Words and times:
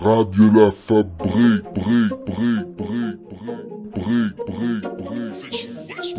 Radio 0.00 0.50
La 0.52 0.72
Fabrique, 0.86 1.64
brique, 1.72 2.14
brique, 2.26 2.66
brique, 2.76 3.20
brique, 3.28 3.56
brique, 3.94 4.36
brique, 4.46 4.86
brique, 4.98 5.24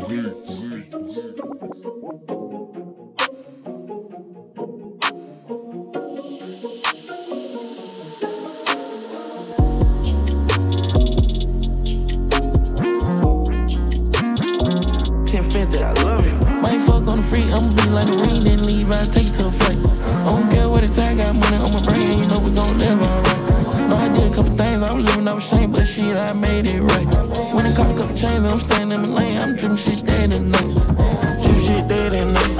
brique, 0.07 0.35
I 15.75 15.93
love 16.03 16.25
you. 16.25 16.33
Might 16.61 16.79
fuck 16.81 17.07
on 17.07 17.17
the 17.17 17.23
free, 17.29 17.43
I'ma 17.43 17.69
be 17.75 17.89
like 17.91 18.07
a 18.07 18.11
ring, 18.11 18.43
then 18.43 18.65
leave, 18.65 18.91
I 18.91 19.05
take 19.05 19.31
to 19.33 19.47
a 19.47 19.51
flight. 19.51 19.77
I 19.77 20.25
don't 20.25 20.49
care 20.51 20.69
what 20.69 20.83
it's 20.83 20.97
I 20.97 21.15
got 21.15 21.35
money 21.37 21.57
on 21.57 21.73
my 21.73 21.81
brain, 21.83 22.19
you 22.19 22.27
know 22.27 22.39
we 22.39 22.51
gon' 22.51 22.77
live 22.77 23.01
alright. 23.01 23.24
Was 24.95 25.03
living 25.03 25.27
off 25.27 25.43
shame, 25.43 25.71
but 25.71 25.85
shit, 25.85 26.15
I 26.15 26.31
made 26.33 26.65
it 26.65 26.81
right. 26.81 27.05
When 27.53 27.65
I 27.65 27.75
caught 27.75 27.91
a 27.91 27.95
couple 27.95 28.15
chains, 28.15 28.45
I'm 28.45 28.57
staying 28.57 28.91
in 28.91 29.01
my 29.01 29.07
lane, 29.07 29.37
I'm 29.37 29.55
dripping 29.55 29.77
shit 29.77 30.05
day 30.05 30.23
and 30.23 30.51
night. 30.51 30.75
Drip 31.43 31.57
shit 31.67 31.87
day 31.87 32.19
and 32.19 32.33
night, 32.33 32.53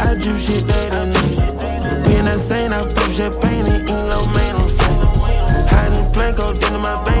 I 0.00 0.14
drip 0.14 0.38
shit 0.38 0.66
day 0.66 0.88
and 0.92 1.12
night. 1.12 1.36
Being 2.06 2.24
that 2.24 2.38
sane, 2.38 2.72
I 2.72 2.80
pop 2.82 3.10
champagne 3.10 3.66
and 3.66 3.88
eat 3.88 4.04
low 4.12 4.24
man 4.32 4.56
on 4.56 4.68
flight. 4.68 5.04
Hiding 5.68 6.34
go 6.34 6.54
down 6.54 6.74
in 6.74 6.80
my 6.80 6.96
vein, 7.04 7.11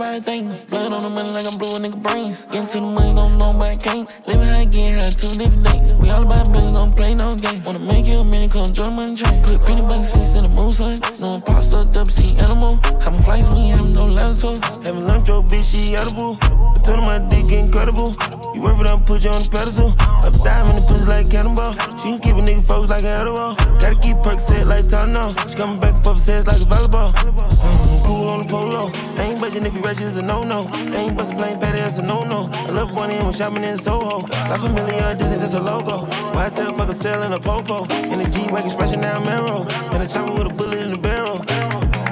a 0.00 0.20
thing, 0.20 0.52
blood 0.70 0.92
on 0.92 1.02
the 1.02 1.08
money 1.10 1.30
like 1.30 1.46
I'm 1.46 1.58
blue 1.58 1.78
nigga 1.78 2.00
brains. 2.02 2.44
Get 2.46 2.68
to 2.70 2.80
the 2.80 2.86
money, 2.86 3.14
don't 3.14 3.36
know 3.38 3.52
but 3.52 3.70
I 3.70 3.76
can't. 3.76 4.06
Living 4.28 4.46
high, 4.46 4.64
getting 4.64 4.98
high, 4.98 5.10
two 5.10 5.34
different 5.36 5.66
things. 5.66 5.96
We 5.96 6.10
all 6.10 6.22
about 6.22 6.52
business, 6.52 6.72
don't 6.72 6.94
play 6.94 7.14
no 7.14 7.34
game. 7.34 7.62
Wanna 7.64 7.80
make 7.80 8.06
you 8.06 8.20
a 8.20 8.24
minute, 8.24 8.52
come 8.52 8.72
join 8.72 8.94
money 8.94 9.16
train. 9.16 9.42
Put 9.42 9.58
bucket 9.66 10.04
seats 10.04 10.36
in 10.36 10.44
the 10.44 10.48
moose. 10.48 10.78
No 11.20 11.34
imposter, 11.34 11.84
double 11.90 12.10
C 12.10 12.36
animal. 12.38 12.76
Having 13.00 13.22
flights, 13.22 13.54
we 13.54 13.68
having 13.68 13.94
no 13.94 14.06
latitude. 14.06 14.62
Having 14.84 15.06
lunch, 15.06 15.28
your 15.28 15.42
bitch, 15.42 15.64
she 15.64 15.96
edible. 15.96 16.38
I 16.42 16.78
told 16.84 17.00
her 17.00 17.02
my 17.02 17.18
dick 17.28 17.50
incredible. 17.50 18.14
You 18.54 18.62
worth 18.62 18.80
it, 18.80 18.86
I'll 18.86 19.00
put 19.00 19.24
you 19.24 19.30
on 19.30 19.42
the 19.42 19.48
pedestal. 19.50 19.90
Up 19.98 20.34
dive 20.44 20.68
in 20.70 20.76
the 20.76 20.84
pussy 20.86 21.08
like 21.08 21.30
cannonball. 21.30 21.72
She 21.98 22.14
can 22.14 22.18
keep 22.20 22.36
a 22.36 22.42
nigga 22.42 22.62
focused 22.64 22.90
like 22.90 23.02
an 23.02 23.20
edible. 23.20 23.54
Gotta 23.78 23.96
keep 23.96 24.22
perks 24.22 24.44
set 24.44 24.66
like 24.66 24.84
Tylenol. 24.86 25.30
She 25.48 25.56
coming 25.56 25.80
back 25.80 26.02
for 26.04 26.16
sets 26.16 26.46
like 26.46 26.60
a 26.60 26.64
volleyball. 26.64 27.12
Mm, 27.14 27.97
cool 28.08 28.28
on 28.28 28.38
the 28.42 28.48
polo. 28.48 28.84
Ain't 29.20 29.38
budging 29.40 29.66
if 29.66 29.74
you 29.74 29.82
ratchet, 29.82 30.16
a 30.16 30.22
no-no. 30.22 30.60
Ain't 30.98 31.16
bustin' 31.16 31.36
plain 31.36 31.58
patty, 31.60 31.80
that's 31.80 31.98
a 31.98 32.02
no-no. 32.02 32.48
I 32.52 32.70
love 32.70 32.90
one 32.92 33.10
in 33.10 33.22
when 33.24 33.34
shopping 33.34 33.64
in 33.64 33.76
Soho. 33.76 34.16
A 34.24 34.68
million, 34.76 35.16
this 35.18 35.30
ain't 35.32 35.40
just 35.42 35.54
a 35.54 35.60
logo. 35.60 36.06
Why 36.34 36.48
sell 36.48 36.72
fuck 36.72 36.88
a 36.88 36.94
sell 36.94 37.22
in 37.22 37.32
a 37.32 37.38
popo? 37.38 37.84
In 38.12 38.20
a 38.20 38.28
G-Wagon, 38.30 38.70
smashing 38.70 39.02
down 39.02 39.24
Marrow. 39.24 39.62
In 39.94 40.00
a 40.00 40.08
chopper 40.08 40.32
with 40.32 40.52
a 40.52 40.54
bullet 40.54 40.80
in 40.86 40.90
the 40.92 40.98
barrel. 40.98 41.38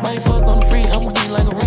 Might 0.02 0.20
fuck 0.20 0.44
on 0.44 0.60
the 0.60 0.66
free, 0.70 0.84
I'ma 0.84 1.08
be 1.16 1.24
like 1.36 1.48
a 1.52 1.65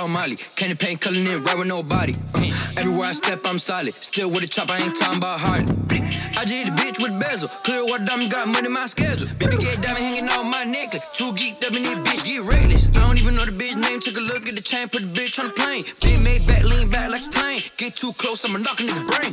on 0.00 0.10
Molly. 0.10 0.36
Candy 0.56 0.74
paint 0.74 1.00
color 1.00 1.16
in, 1.16 1.44
right 1.44 1.58
with 1.58 1.68
nobody. 1.68 2.12
Uh, 2.34 2.48
everywhere 2.76 3.08
I 3.08 3.12
step, 3.12 3.40
I'm 3.44 3.58
solid. 3.58 3.92
Still 3.92 4.30
with 4.30 4.44
a 4.44 4.48
chop, 4.48 4.70
I 4.70 4.78
ain't 4.78 4.96
talking 4.96 5.18
about 5.18 5.40
Harley. 5.40 5.64
I 6.36 6.44
just 6.44 6.56
hit 6.56 6.68
a 6.68 6.72
bitch 6.72 7.02
with 7.02 7.18
bezel. 7.20 7.48
Clear 7.64 7.84
what 7.84 8.04
diamond 8.04 8.30
got 8.30 8.48
money 8.48 8.66
in 8.66 8.72
my 8.72 8.86
schedule. 8.86 9.28
Baby 9.38 9.58
get 9.58 9.82
diamond 9.82 10.04
hanging 10.04 10.28
on 10.30 10.50
my 10.50 10.64
necklace. 10.64 11.16
Too 11.16 11.32
geeked 11.32 11.64
up 11.64 11.76
in 11.76 11.82
this 11.82 11.98
bitch, 12.00 12.24
get 12.24 12.42
reckless. 12.42 12.88
I 12.96 13.00
don't 13.04 13.18
even 13.18 13.36
know 13.36 13.44
the 13.44 13.52
bitch 13.52 13.76
name. 13.76 14.00
Took 14.00 14.16
a 14.16 14.20
look 14.20 14.48
at 14.48 14.54
the 14.54 14.62
chain, 14.62 14.88
put 14.88 15.02
the 15.02 15.12
bitch 15.12 15.38
on 15.38 15.48
the 15.48 15.52
plane. 15.52 15.82
Big 16.00 16.18
made 16.24 16.46
back, 16.46 16.64
lean 16.64 16.88
back 16.88 17.10
like 17.10 17.26
a 17.26 17.30
plane. 17.30 17.62
Get 17.76 17.92
too 17.92 18.12
close, 18.16 18.44
I'ma 18.44 18.58
knock 18.58 18.80
a 18.80 18.84
nigga 18.84 19.04
brain. 19.04 19.32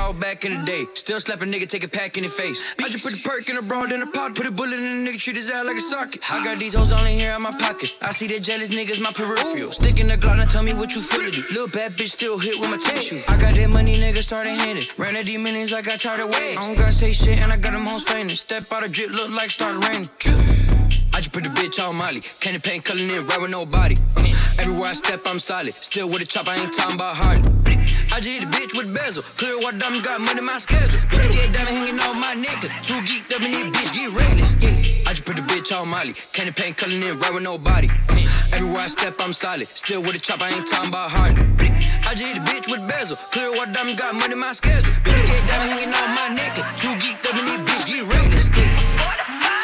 Still 0.00 0.08
the 0.08 0.08
same 0.08 0.08
nigga 0.08 0.08
I 0.08 0.08
was 0.08 0.20
back 0.20 0.44
in 0.44 0.60
the 0.60 0.66
day. 0.66 0.86
Still 0.94 1.20
slap 1.20 1.42
a 1.42 1.44
nigga, 1.44 1.68
take 1.68 1.84
a 1.84 1.88
pack 1.88 2.16
in 2.16 2.24
the 2.24 2.28
face. 2.28 2.60
I 2.78 2.88
just 2.88 3.04
put 3.04 3.14
a 3.14 3.22
perk 3.28 3.48
in 3.48 3.56
a 3.56 3.62
broad 3.62 3.92
in 3.92 4.02
a 4.02 4.06
pot. 4.06 4.34
Put 4.34 4.46
a 4.46 4.50
bullet 4.50 4.78
in 4.78 5.06
a 5.06 5.10
nigga, 5.10 5.18
treat 5.18 5.36
his 5.36 5.50
ass 5.50 5.66
like 5.66 5.76
a 5.76 5.80
socket. 5.80 6.20
I 6.30 6.42
got 6.42 6.58
these 6.58 6.74
hoes 6.74 6.92
only 6.92 7.12
here 7.12 7.34
in 7.34 7.42
my 7.42 7.50
pocket. 7.50 7.94
I 8.00 8.12
see 8.12 8.26
the 8.26 8.40
jealous 8.40 8.68
niggas, 8.68 9.00
my 9.00 9.12
peripheral. 9.12 9.72
Stick 9.72 10.00
in 10.00 10.08
the 10.08 10.16
Glock 10.16 10.40
and 10.40 10.50
tell 10.50 10.62
me 10.62 10.72
what 10.72 10.94
you 10.94 11.00
feel 11.00 11.24
to 11.24 11.30
do. 11.30 11.42
Little 11.50 11.68
bad 11.68 11.92
bitch 11.92 12.10
still 12.10 12.38
hit 12.38 12.58
with 12.58 12.70
my 12.70 12.78
tissue. 12.78 13.22
I 13.28 13.36
got 13.36 13.54
that 13.54 13.70
money, 13.70 13.98
nigga 13.98 14.22
started 14.22 14.52
handed. 14.52 14.86
Ran 14.98 15.16
at 15.16 15.24
these 15.24 15.42
millions, 15.42 15.72
I 15.72 15.82
got 15.82 16.00
tired 16.00 16.20
of 16.20 16.30
waiting. 16.30 16.58
I 16.58 16.66
don't 16.66 16.76
gotta 16.76 16.92
say 16.92 17.12
shit, 17.12 17.38
and 17.38 17.52
I 17.52 17.56
got 17.56 17.72
them 17.72 17.84
hoes 17.84 18.02
fainting. 18.04 18.36
Step 18.36 18.62
out 18.72 18.84
of 18.84 18.92
drip, 18.92 19.10
look 19.10 19.30
like 19.30 19.50
started 19.50 19.84
raining. 19.86 20.08
Drip. 20.18 20.69
I 21.20 21.22
just 21.22 21.34
put 21.34 21.44
the 21.44 21.50
bitch 21.50 21.76
on 21.76 21.96
Molly. 21.96 22.22
Candy 22.40 22.60
paint 22.60 22.82
color 22.82 23.04
in, 23.04 23.26
right 23.28 23.40
with 23.42 23.50
no 23.50 23.66
body. 23.66 23.94
Uh, 24.16 24.24
everywhere 24.56 24.88
I 24.88 24.96
step, 24.96 25.20
I'm 25.26 25.38
solid. 25.38 25.68
Still 25.68 26.08
with 26.08 26.22
a 26.22 26.24
chop, 26.24 26.48
I 26.48 26.56
ain't 26.56 26.72
talking 26.72 26.96
about 26.96 27.14
Harley. 27.14 27.44
I 28.08 28.24
just 28.24 28.40
hit 28.40 28.44
a 28.44 28.48
bitch 28.48 28.72
with 28.72 28.88
bezel. 28.88 29.20
Clear 29.36 29.60
what 29.60 29.76
diamond 29.76 30.02
got 30.02 30.18
money 30.22 30.40
my 30.40 30.56
schedule. 30.56 30.96
Better 31.12 31.28
get 31.28 31.52
diamond 31.52 31.76
hanging 31.76 32.00
on 32.00 32.16
my 32.16 32.32
necklace. 32.32 32.88
Too 32.88 32.96
geeked 33.04 33.36
up 33.36 33.44
in 33.44 33.52
this 33.52 33.68
bitch, 33.68 33.92
get 33.92 34.08
reckless. 34.16 34.56
Yeah. 34.64 35.04
I 35.04 35.12
just 35.12 35.26
put 35.28 35.36
the 35.36 35.44
bitch 35.44 35.68
on 35.76 35.92
Molly. 35.92 36.16
Candy 36.32 36.56
paint 36.56 36.78
color 36.80 36.96
in, 36.96 37.20
right 37.20 37.34
with 37.36 37.44
no 37.44 37.58
body. 37.58 37.92
Uh, 38.08 38.56
everywhere 38.56 38.80
I 38.80 38.88
step, 38.88 39.20
I'm 39.20 39.34
solid. 39.34 39.68
Still 39.68 40.00
with 40.00 40.16
a 40.16 40.20
chop, 40.24 40.40
I 40.40 40.48
ain't 40.48 40.72
talking 40.72 40.88
about 40.88 41.12
Harley. 41.12 41.36
I 42.08 42.16
just 42.16 42.32
hit 42.32 42.40
a 42.40 42.44
bitch 42.48 42.64
with 42.72 42.80
bezel. 42.88 43.20
Clear 43.36 43.52
what 43.52 43.76
diamond 43.76 44.00
got 44.00 44.16
money 44.16 44.40
my 44.40 44.56
schedule. 44.56 44.88
Better 45.04 45.20
get 45.20 45.44
diamond 45.44 45.68
hanging 45.68 45.92
on 45.92 46.16
my 46.16 46.32
necklace. 46.32 46.80
Too 46.80 46.96
geeked 46.96 47.28
up 47.28 47.36
in 47.36 47.44
this 47.44 47.60
bitch, 47.68 47.84
get 47.92 48.08
reckless. 48.08 48.48
Yeah. 48.56 49.59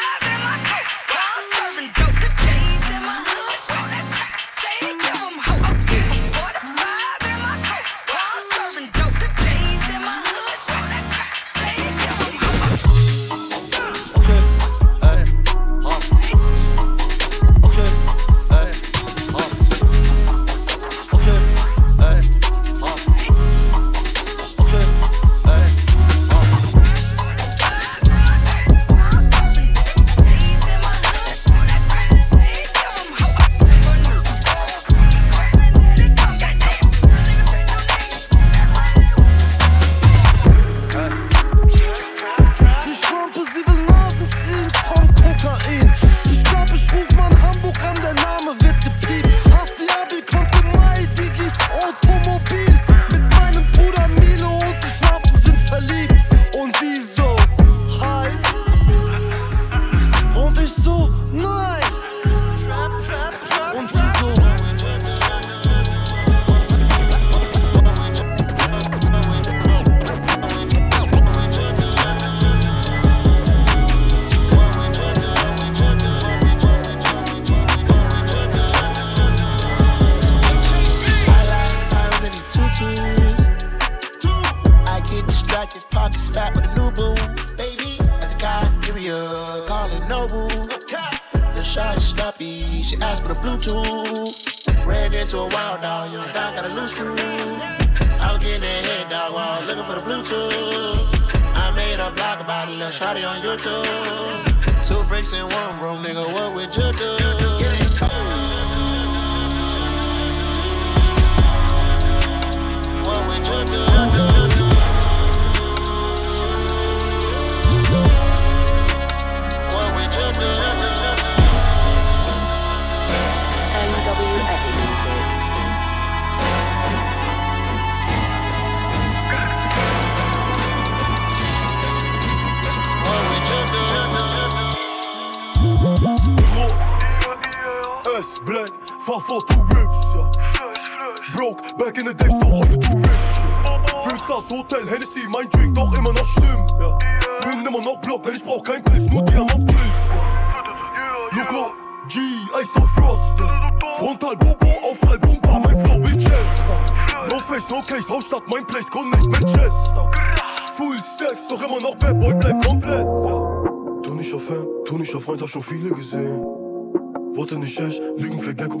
Would 106.75 107.16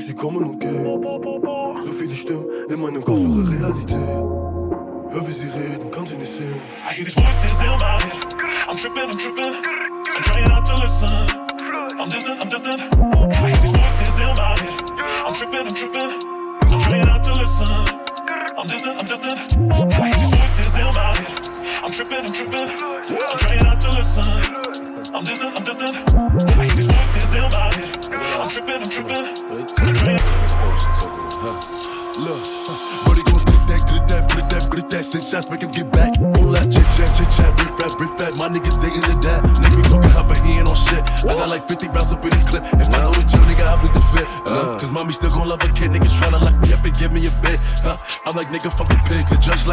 Hvis 0.07 0.15
det 0.15 0.21
kommer 0.21 0.39
noen 0.39 0.59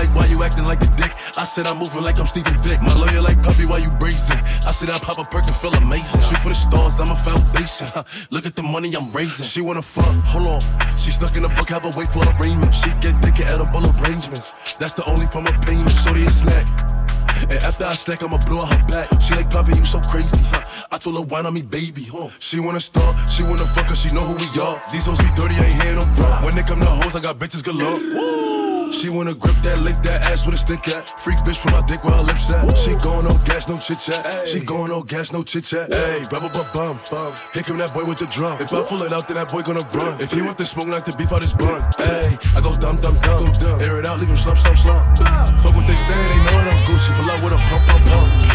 like, 0.05 0.17
why 0.17 0.27
you 0.27 0.43
acting 0.43 0.65
like 0.65 0.83
a 0.83 0.91
dick? 0.97 1.13
I 1.37 1.45
said 1.45 1.67
I'm 1.67 1.79
moving 1.79 2.03
like 2.03 2.19
I'm 2.19 2.27
Steven 2.27 2.55
Vick. 2.59 2.81
My 2.83 2.95
lawyer 2.95 3.21
like, 3.21 3.43
puppy, 3.43 3.65
why 3.65 3.79
you 3.79 3.91
bracing? 3.91 4.39
I 4.67 4.71
said 4.71 4.91
I 4.91 4.99
pop 4.99 5.19
a 5.19 5.25
perk 5.25 5.47
and 5.47 5.57
feel 5.57 5.73
amazing. 5.75 6.21
Shoot 6.23 6.39
for 6.39 6.49
the 6.51 6.55
stars, 6.55 7.01
I'm 7.01 7.11
a 7.11 7.17
foundation. 7.17 7.89
Look 8.31 8.47
at 8.47 8.55
the 8.57 8.63
money 8.63 8.95
I'm 8.95 9.11
raising. 9.11 9.47
She 9.47 9.61
wanna 9.61 9.83
fuck, 9.83 10.15
hold 10.25 10.47
on. 10.47 10.61
She 10.99 11.11
stuck 11.11 11.37
in 11.37 11.45
a 11.45 11.49
book, 11.49 11.69
have 11.69 11.85
a 11.85 11.93
wait 11.99 12.09
for 12.09 12.23
arraignment. 12.37 12.75
She 12.75 12.91
get 13.01 13.15
thick 13.23 13.41
at 13.41 13.55
edible 13.55 13.85
arrangements. 14.01 14.55
That's 14.79 14.95
the 14.95 15.05
only 15.09 15.27
form 15.27 15.47
of 15.47 15.61
payment. 15.63 15.91
Shorty 16.05 16.25
a 16.25 16.31
snack. 16.31 16.67
And 17.51 17.61
after 17.65 17.85
I 17.85 17.95
stack, 17.95 18.23
I'ma 18.23 18.39
blow 18.47 18.65
her 18.65 18.87
back. 18.87 19.09
She 19.21 19.35
like, 19.35 19.51
Poppy, 19.51 19.77
you 19.77 19.85
so 19.85 20.01
crazy, 20.01 20.45
huh? 20.45 20.87
I 20.91 20.99
told 20.99 21.17
her, 21.17 21.23
wine 21.23 21.47
on 21.47 21.55
me, 21.55 21.63
baby. 21.63 22.05
Huh? 22.05 22.29
She 22.39 22.61
wanna 22.61 22.81
start, 22.81 23.17
she 23.31 23.43
wanna 23.43 23.67
fuck 23.67 23.87
her, 23.87 23.97
she 23.97 24.13
know 24.15 24.23
who 24.23 24.35
we 24.37 24.49
are. 24.61 24.81
These 24.93 25.07
hoes 25.07 25.19
be 25.19 25.29
dirty, 25.35 25.57
I 25.57 25.65
ain't 25.65 25.83
hear 25.83 25.95
no 25.95 26.07
bro. 26.15 26.27
When 26.45 26.55
they 26.55 26.63
come 26.63 26.81
to 26.81 26.87
hoes, 26.87 27.17
I 27.17 27.21
got 27.21 27.39
bitches 27.39 27.63
galore. 27.63 28.54
She 28.95 29.11
wanna 29.11 29.35
grip 29.35 29.57
that, 29.63 29.79
lick 29.81 29.97
that 30.03 30.23
ass 30.23 30.47
with 30.47 30.55
a 30.55 30.59
stick 30.59 30.89
at. 30.89 31.09
Freak 31.19 31.39
bitch 31.39 31.57
from 31.57 31.73
my 31.73 31.83
dick 31.83 32.03
where 32.05 32.15
her 32.15 32.23
lips 32.23 32.51
at. 32.51 32.77
She 32.79 32.95
going 32.97 33.25
no 33.27 33.35
gas, 33.45 33.69
no 33.69 33.77
chit 33.77 33.99
chat. 33.99 34.49
She 34.49 34.61
going 34.61 34.91
no 34.91 35.03
gas, 35.03 35.33
no 35.33 35.43
chit 35.43 35.65
chat. 35.65 35.93
Hey, 35.93 36.25
bum 36.31 36.49
bum 36.49 36.67
bum 36.73 36.99
bum. 37.11 37.33
Here 37.53 37.63
come 37.63 37.79
that 37.79 37.93
boy 37.93 38.05
with 38.05 38.19
the 38.19 38.27
drum. 38.27 38.61
If 38.61 38.73
I 38.73 38.83
pull 38.83 39.03
it 39.03 39.13
out, 39.13 39.29
then 39.29 39.37
that 39.37 39.51
boy 39.51 39.63
gonna 39.63 39.87
run. 39.93 40.21
If 40.21 40.33
he 40.33 40.43
want 40.43 40.59
the 40.59 40.65
smoke, 40.65 40.89
like 40.89 41.05
the 41.05 41.13
beef 41.13 41.33
out 41.33 41.43
his 41.43 41.53
bun. 41.53 41.83
Hey, 41.99 42.39
I 42.57 42.61
go 42.61 42.75
dumb 42.77 42.97
dumb 42.99 43.19
dumb. 43.21 43.53
Air 43.81 43.99
it 43.99 44.07
out, 44.07 44.21
leave 44.21 44.29
him 44.29 44.37
slump 44.37 44.59
slump 44.59 44.79
slump. 44.79 45.19
Fuck 45.19 45.75
what 45.75 45.87
they 45.87 45.97
say, 45.97 46.21
they 46.31 46.39
know 46.45 46.65
that 46.65 46.73
I'm 46.73 46.81
Gucci. 46.87 47.11
Pull 47.19 47.31
out 47.31 47.43
with 47.43 47.53
a 47.53 47.61
pump 47.69 47.87
pump 47.87 48.05
pump. 48.07 48.54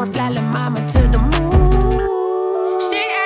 my 0.00 0.06
flying 0.06 0.44
mama 0.50 0.80
to 0.88 0.98
the 1.08 1.20
moon. 1.20 2.80
She 2.80 3.19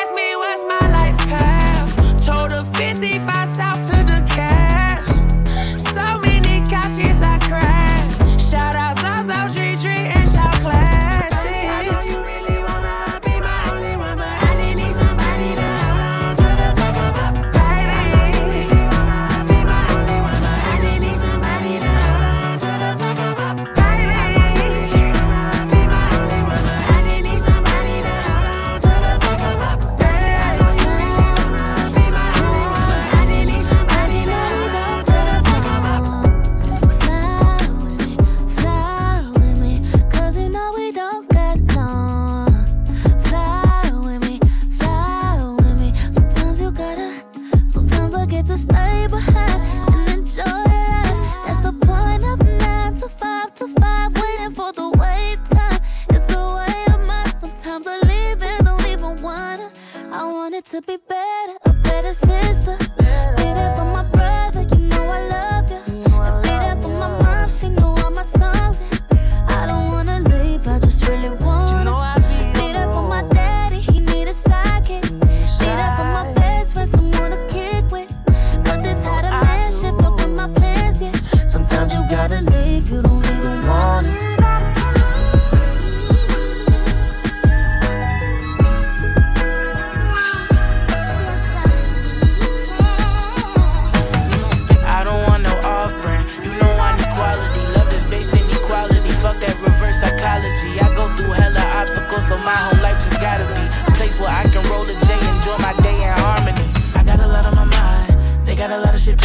shit. 109.04 109.20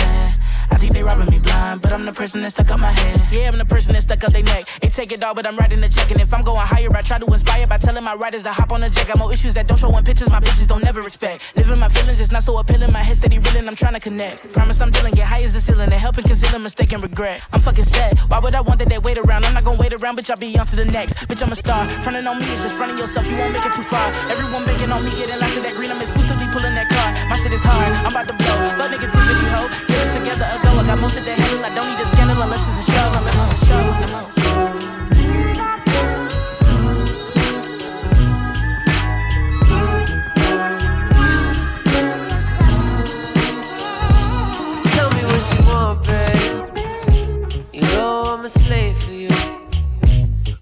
I 0.71 0.75
think 0.77 0.93
they 0.93 1.03
robbing 1.03 1.29
me 1.29 1.39
blind, 1.39 1.81
but 1.81 1.91
I'm 1.91 2.03
the 2.03 2.13
person 2.13 2.41
that 2.41 2.51
stuck 2.51 2.69
up 2.71 2.79
my 2.79 2.91
head. 2.91 3.19
Yeah, 3.31 3.49
I'm 3.49 3.57
the 3.57 3.65
person 3.65 3.93
that 3.93 4.03
stuck 4.03 4.23
up 4.23 4.31
their 4.31 4.43
neck. 4.43 4.65
They 4.81 4.89
take 4.89 5.11
it 5.11 5.23
all, 5.23 5.33
but 5.33 5.45
I'm 5.45 5.57
writing 5.57 5.79
the 5.79 5.89
check. 5.89 6.11
And 6.11 6.21
if 6.21 6.33
I'm 6.33 6.43
going 6.43 6.59
higher, 6.59 6.89
I 6.93 7.01
try 7.01 7.17
to 7.17 7.25
inspire 7.25 7.65
by 7.65 7.77
telling 7.77 8.03
my 8.03 8.13
writers 8.13 8.43
to 8.43 8.51
hop 8.51 8.71
on 8.71 8.81
the 8.81 8.89
jet. 8.89 9.07
Got 9.07 9.17
more 9.17 9.33
issues 9.33 9.53
that 9.55 9.67
don't 9.67 9.77
show 9.77 9.95
in 9.97 10.03
pictures, 10.03 10.29
my 10.29 10.39
bitches 10.39 10.67
don't 10.67 10.83
never 10.83 11.01
respect. 11.01 11.55
Living 11.55 11.79
my 11.79 11.89
feelings, 11.89 12.19
it's 12.19 12.31
not 12.31 12.43
so 12.43 12.57
appealing. 12.59 12.91
My 12.91 13.01
head 13.01 13.15
steady 13.15 13.39
reeling, 13.39 13.67
I'm 13.67 13.75
trying 13.75 13.93
to 13.93 13.99
connect. 13.99 14.51
Promise 14.53 14.81
I'm 14.81 14.91
dealing, 14.91 15.13
get 15.15 15.27
high 15.27 15.41
as 15.41 15.53
the 15.53 15.61
ceiling, 15.61 15.91
and 15.91 16.01
helping 16.07 16.25
conceal 16.25 16.53
a 16.55 16.59
mistake 16.59 16.93
and 16.93 17.01
regret. 17.01 17.41
I'm 17.51 17.61
fucking 17.61 17.85
set. 17.85 18.19
Why 18.29 18.39
would 18.39 18.53
I 18.53 18.61
want 18.61 18.79
that 18.79 18.89
they 18.89 18.99
wait 18.99 19.17
around? 19.17 19.45
I'm 19.45 19.53
not 19.53 19.65
gonna 19.65 19.79
wait 19.79 19.93
around, 19.93 20.17
bitch, 20.17 20.29
I'll 20.29 20.37
be 20.37 20.57
on 20.59 20.67
to 20.67 20.75
the 20.75 20.85
next. 20.85 21.15
Bitch, 21.27 21.41
I'm 21.41 21.51
a 21.51 21.55
star. 21.55 21.89
Fronting 22.03 22.27
on 22.27 22.39
me 22.39 22.45
is 22.53 22.61
just 22.61 22.75
fronting 22.75 22.97
yourself, 22.97 23.25
you 23.27 23.37
won't 23.37 23.53
make 23.53 23.65
it 23.65 23.73
too 23.73 23.83
far. 23.83 24.07
Everyone 24.29 24.63
banking 24.65 24.91
on 24.91 25.03
me, 25.03 25.11
getting 25.11 25.39
lost 25.39 25.57
in 25.57 25.63
that 25.63 25.75
green. 25.75 25.89
I'm 25.91 26.01
exclusively 26.01 26.45
pulling 26.53 26.75
that 26.75 26.89
car. 26.89 27.09
My 27.27 27.35
shit 27.37 27.53
is 27.53 27.63
hard, 27.63 27.93
I'm 28.05 28.13
about 28.13 28.27
to 28.27 28.33
blow 28.37 28.58
nigga 28.89 29.07
Tiffany 29.13 29.47
ho. 29.53 29.61
Get 29.87 29.99
it 30.05 30.11
together 30.17 30.45
or 30.53 30.59
go. 30.63 30.69
I 30.79 30.83
got 30.85 30.97
to 30.97 31.31
handle. 31.31 31.65
I 31.65 31.69
don't 31.75 31.87
need 31.89 31.99
a 31.99 32.05
scandal 32.05 32.41
unless 32.41 32.63
it's 32.69 32.87
a 32.87 32.91
show. 32.91 33.07
A 33.13 33.21
show. 33.65 33.79
A 33.79 34.07
show. 34.07 34.49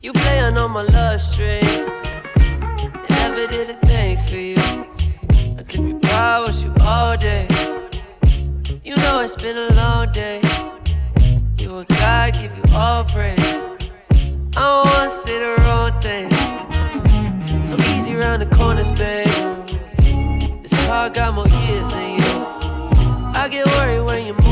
You 0.01 0.13
playing 0.13 0.57
on 0.57 0.71
my 0.71 0.83
love 0.83 1.19
strings. 1.19 1.63
Never 3.09 3.47
did 3.47 3.69
it 3.71 3.86
it's 9.27 9.35
been 9.35 9.57
a 9.57 9.73
long 9.73 10.09
day. 10.13 10.39
You 11.57 11.79
a 11.79 11.85
God, 11.85 12.33
give 12.33 12.55
you 12.55 12.63
all 12.73 13.03
praise. 13.03 13.37
I 14.55 14.63
don't 14.63 14.85
wanna 14.87 15.09
say 15.09 15.37
the 15.37 15.55
wrong 15.63 15.91
thing. 15.99 16.29
So 17.67 17.75
easy 17.91 18.15
round 18.15 18.41
the 18.41 18.55
corners, 18.55 18.89
babe. 18.91 19.27
This 20.63 20.73
car 20.85 21.09
got 21.09 21.33
more 21.35 21.45
years 21.45 21.89
than 21.91 22.09
you. 22.19 22.33
I 23.35 23.49
get 23.51 23.65
worried 23.65 24.05
when 24.05 24.27
you're. 24.27 24.46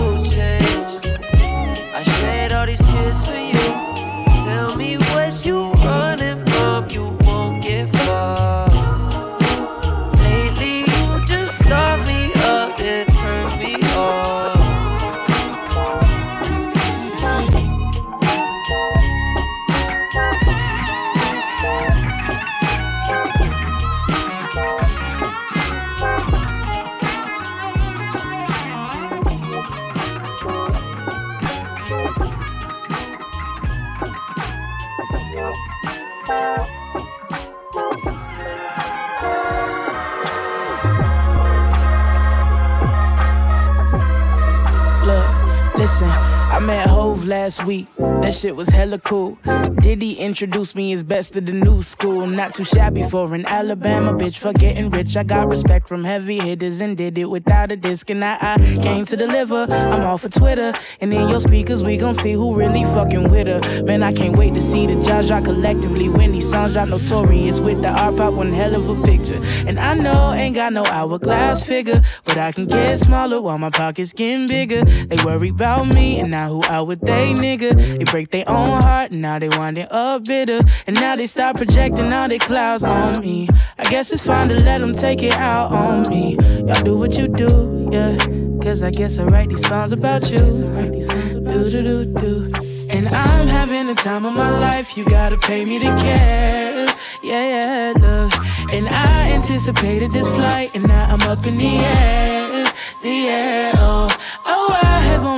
listen. 45.95 46.09
I 46.09 46.59
met 46.59 46.87
Last 47.25 47.65
week. 47.65 47.87
That 47.97 48.35
shit 48.35 48.55
was 48.55 48.69
hella 48.69 48.99
cool. 48.99 49.39
Diddy 49.81 50.13
introduced 50.13 50.75
me 50.75 50.93
as 50.93 51.03
best 51.03 51.35
of 51.35 51.47
the 51.47 51.51
new 51.51 51.81
school. 51.81 52.27
Not 52.27 52.53
too 52.53 52.63
shabby 52.63 53.01
for 53.03 53.33
an 53.33 53.45
Alabama 53.47 54.13
bitch 54.13 54.37
for 54.37 54.53
getting 54.53 54.89
rich. 54.91 55.17
I 55.17 55.23
got 55.23 55.47
respect 55.47 55.87
from 55.87 56.03
heavy 56.03 56.39
hitters 56.39 56.81
and 56.81 56.95
did 56.95 57.17
it 57.17 57.25
without 57.25 57.71
a 57.71 57.75
disc. 57.75 58.09
And 58.11 58.23
I, 58.23 58.37
I 58.39 58.57
came 58.81 59.05
to 59.05 59.15
deliver. 59.15 59.65
I'm 59.69 60.03
all 60.03 60.19
for 60.19 60.29
Twitter. 60.29 60.73
And 61.01 61.13
in 61.13 61.27
your 61.27 61.39
speakers, 61.39 61.83
we 61.83 61.97
gon' 61.97 62.13
see 62.13 62.33
who 62.33 62.55
really 62.55 62.83
fucking 62.83 63.29
with 63.29 63.47
her. 63.47 63.83
Man, 63.83 64.03
I 64.03 64.13
can't 64.13 64.37
wait 64.37 64.53
to 64.53 64.61
see 64.61 64.85
the 64.85 64.93
Jaja 64.93 65.43
collectively 65.43 66.09
when 66.09 66.31
these 66.31 66.49
songs 66.49 66.73
drop 66.73 66.89
notorious 66.89 67.59
with 67.59 67.81
the 67.81 67.89
art 67.89 68.17
pop 68.17 68.33
one 68.33 68.51
hell 68.51 68.75
of 68.75 68.87
a 68.87 69.05
picture. 69.05 69.39
And 69.67 69.79
I 69.79 69.95
know 69.95 70.33
ain't 70.33 70.55
got 70.55 70.73
no 70.73 70.85
hourglass 70.85 71.63
figure, 71.63 72.01
but 72.23 72.37
I 72.37 72.51
can 72.51 72.65
get 72.65 72.99
smaller 72.99 73.41
while 73.41 73.57
my 73.57 73.71
pockets 73.71 74.13
getting 74.13 74.47
bigger. 74.47 74.83
They 74.83 75.23
worry 75.23 75.49
about 75.49 75.87
me 75.87 76.19
and 76.19 76.31
now 76.31 76.49
who 76.49 76.63
out 76.65 76.87
with 76.87 77.01
they 77.15 77.33
nigga. 77.33 77.97
They 77.97 78.03
break 78.03 78.29
their 78.29 78.47
own 78.49 78.81
heart 78.81 79.11
now 79.11 79.39
they 79.39 79.49
winding 79.49 79.87
up 79.91 80.25
bitter. 80.25 80.61
And 80.87 80.95
now 80.95 81.15
they 81.15 81.27
start 81.27 81.57
projecting 81.57 82.11
all 82.13 82.27
their 82.27 82.39
clouds 82.39 82.83
on 82.83 83.21
me. 83.21 83.47
I 83.77 83.83
guess 83.89 84.11
it's 84.11 84.25
fine 84.25 84.49
to 84.49 84.55
let 84.55 84.79
them 84.79 84.93
take 84.93 85.23
it 85.23 85.33
out 85.33 85.71
on 85.71 86.07
me. 86.09 86.35
Y'all 86.67 86.83
do 86.83 86.97
what 86.97 87.17
you 87.17 87.27
do, 87.27 87.89
yeah. 87.91 88.17
Cause 88.61 88.83
I 88.83 88.91
guess 88.91 89.19
I 89.19 89.23
write 89.23 89.49
these 89.49 89.67
songs 89.67 89.91
about 89.91 90.29
you. 90.31 90.39
Do 90.39 91.69
do 91.69 91.81
do 91.83 92.05
do. 92.05 92.51
And 92.89 93.07
I'm 93.09 93.47
having 93.47 93.87
the 93.87 93.95
time 93.95 94.25
of 94.25 94.33
my 94.33 94.49
life. 94.59 94.97
You 94.97 95.05
gotta 95.05 95.37
pay 95.37 95.65
me 95.65 95.79
to 95.79 95.95
care. 95.97 96.87
Yeah, 97.23 97.43
yeah, 97.53 97.93
look. 97.95 98.33
And 98.71 98.87
I 98.87 99.31
anticipated 99.31 100.11
this 100.11 100.27
flight, 100.35 100.71
and 100.75 100.87
now 100.87 101.13
I'm 101.13 101.21
up 101.23 101.45
in 101.45 101.57
the 101.57 101.77
air. 101.77 102.65
The 103.01 103.27
air, 103.27 103.71
oh. 103.75 104.14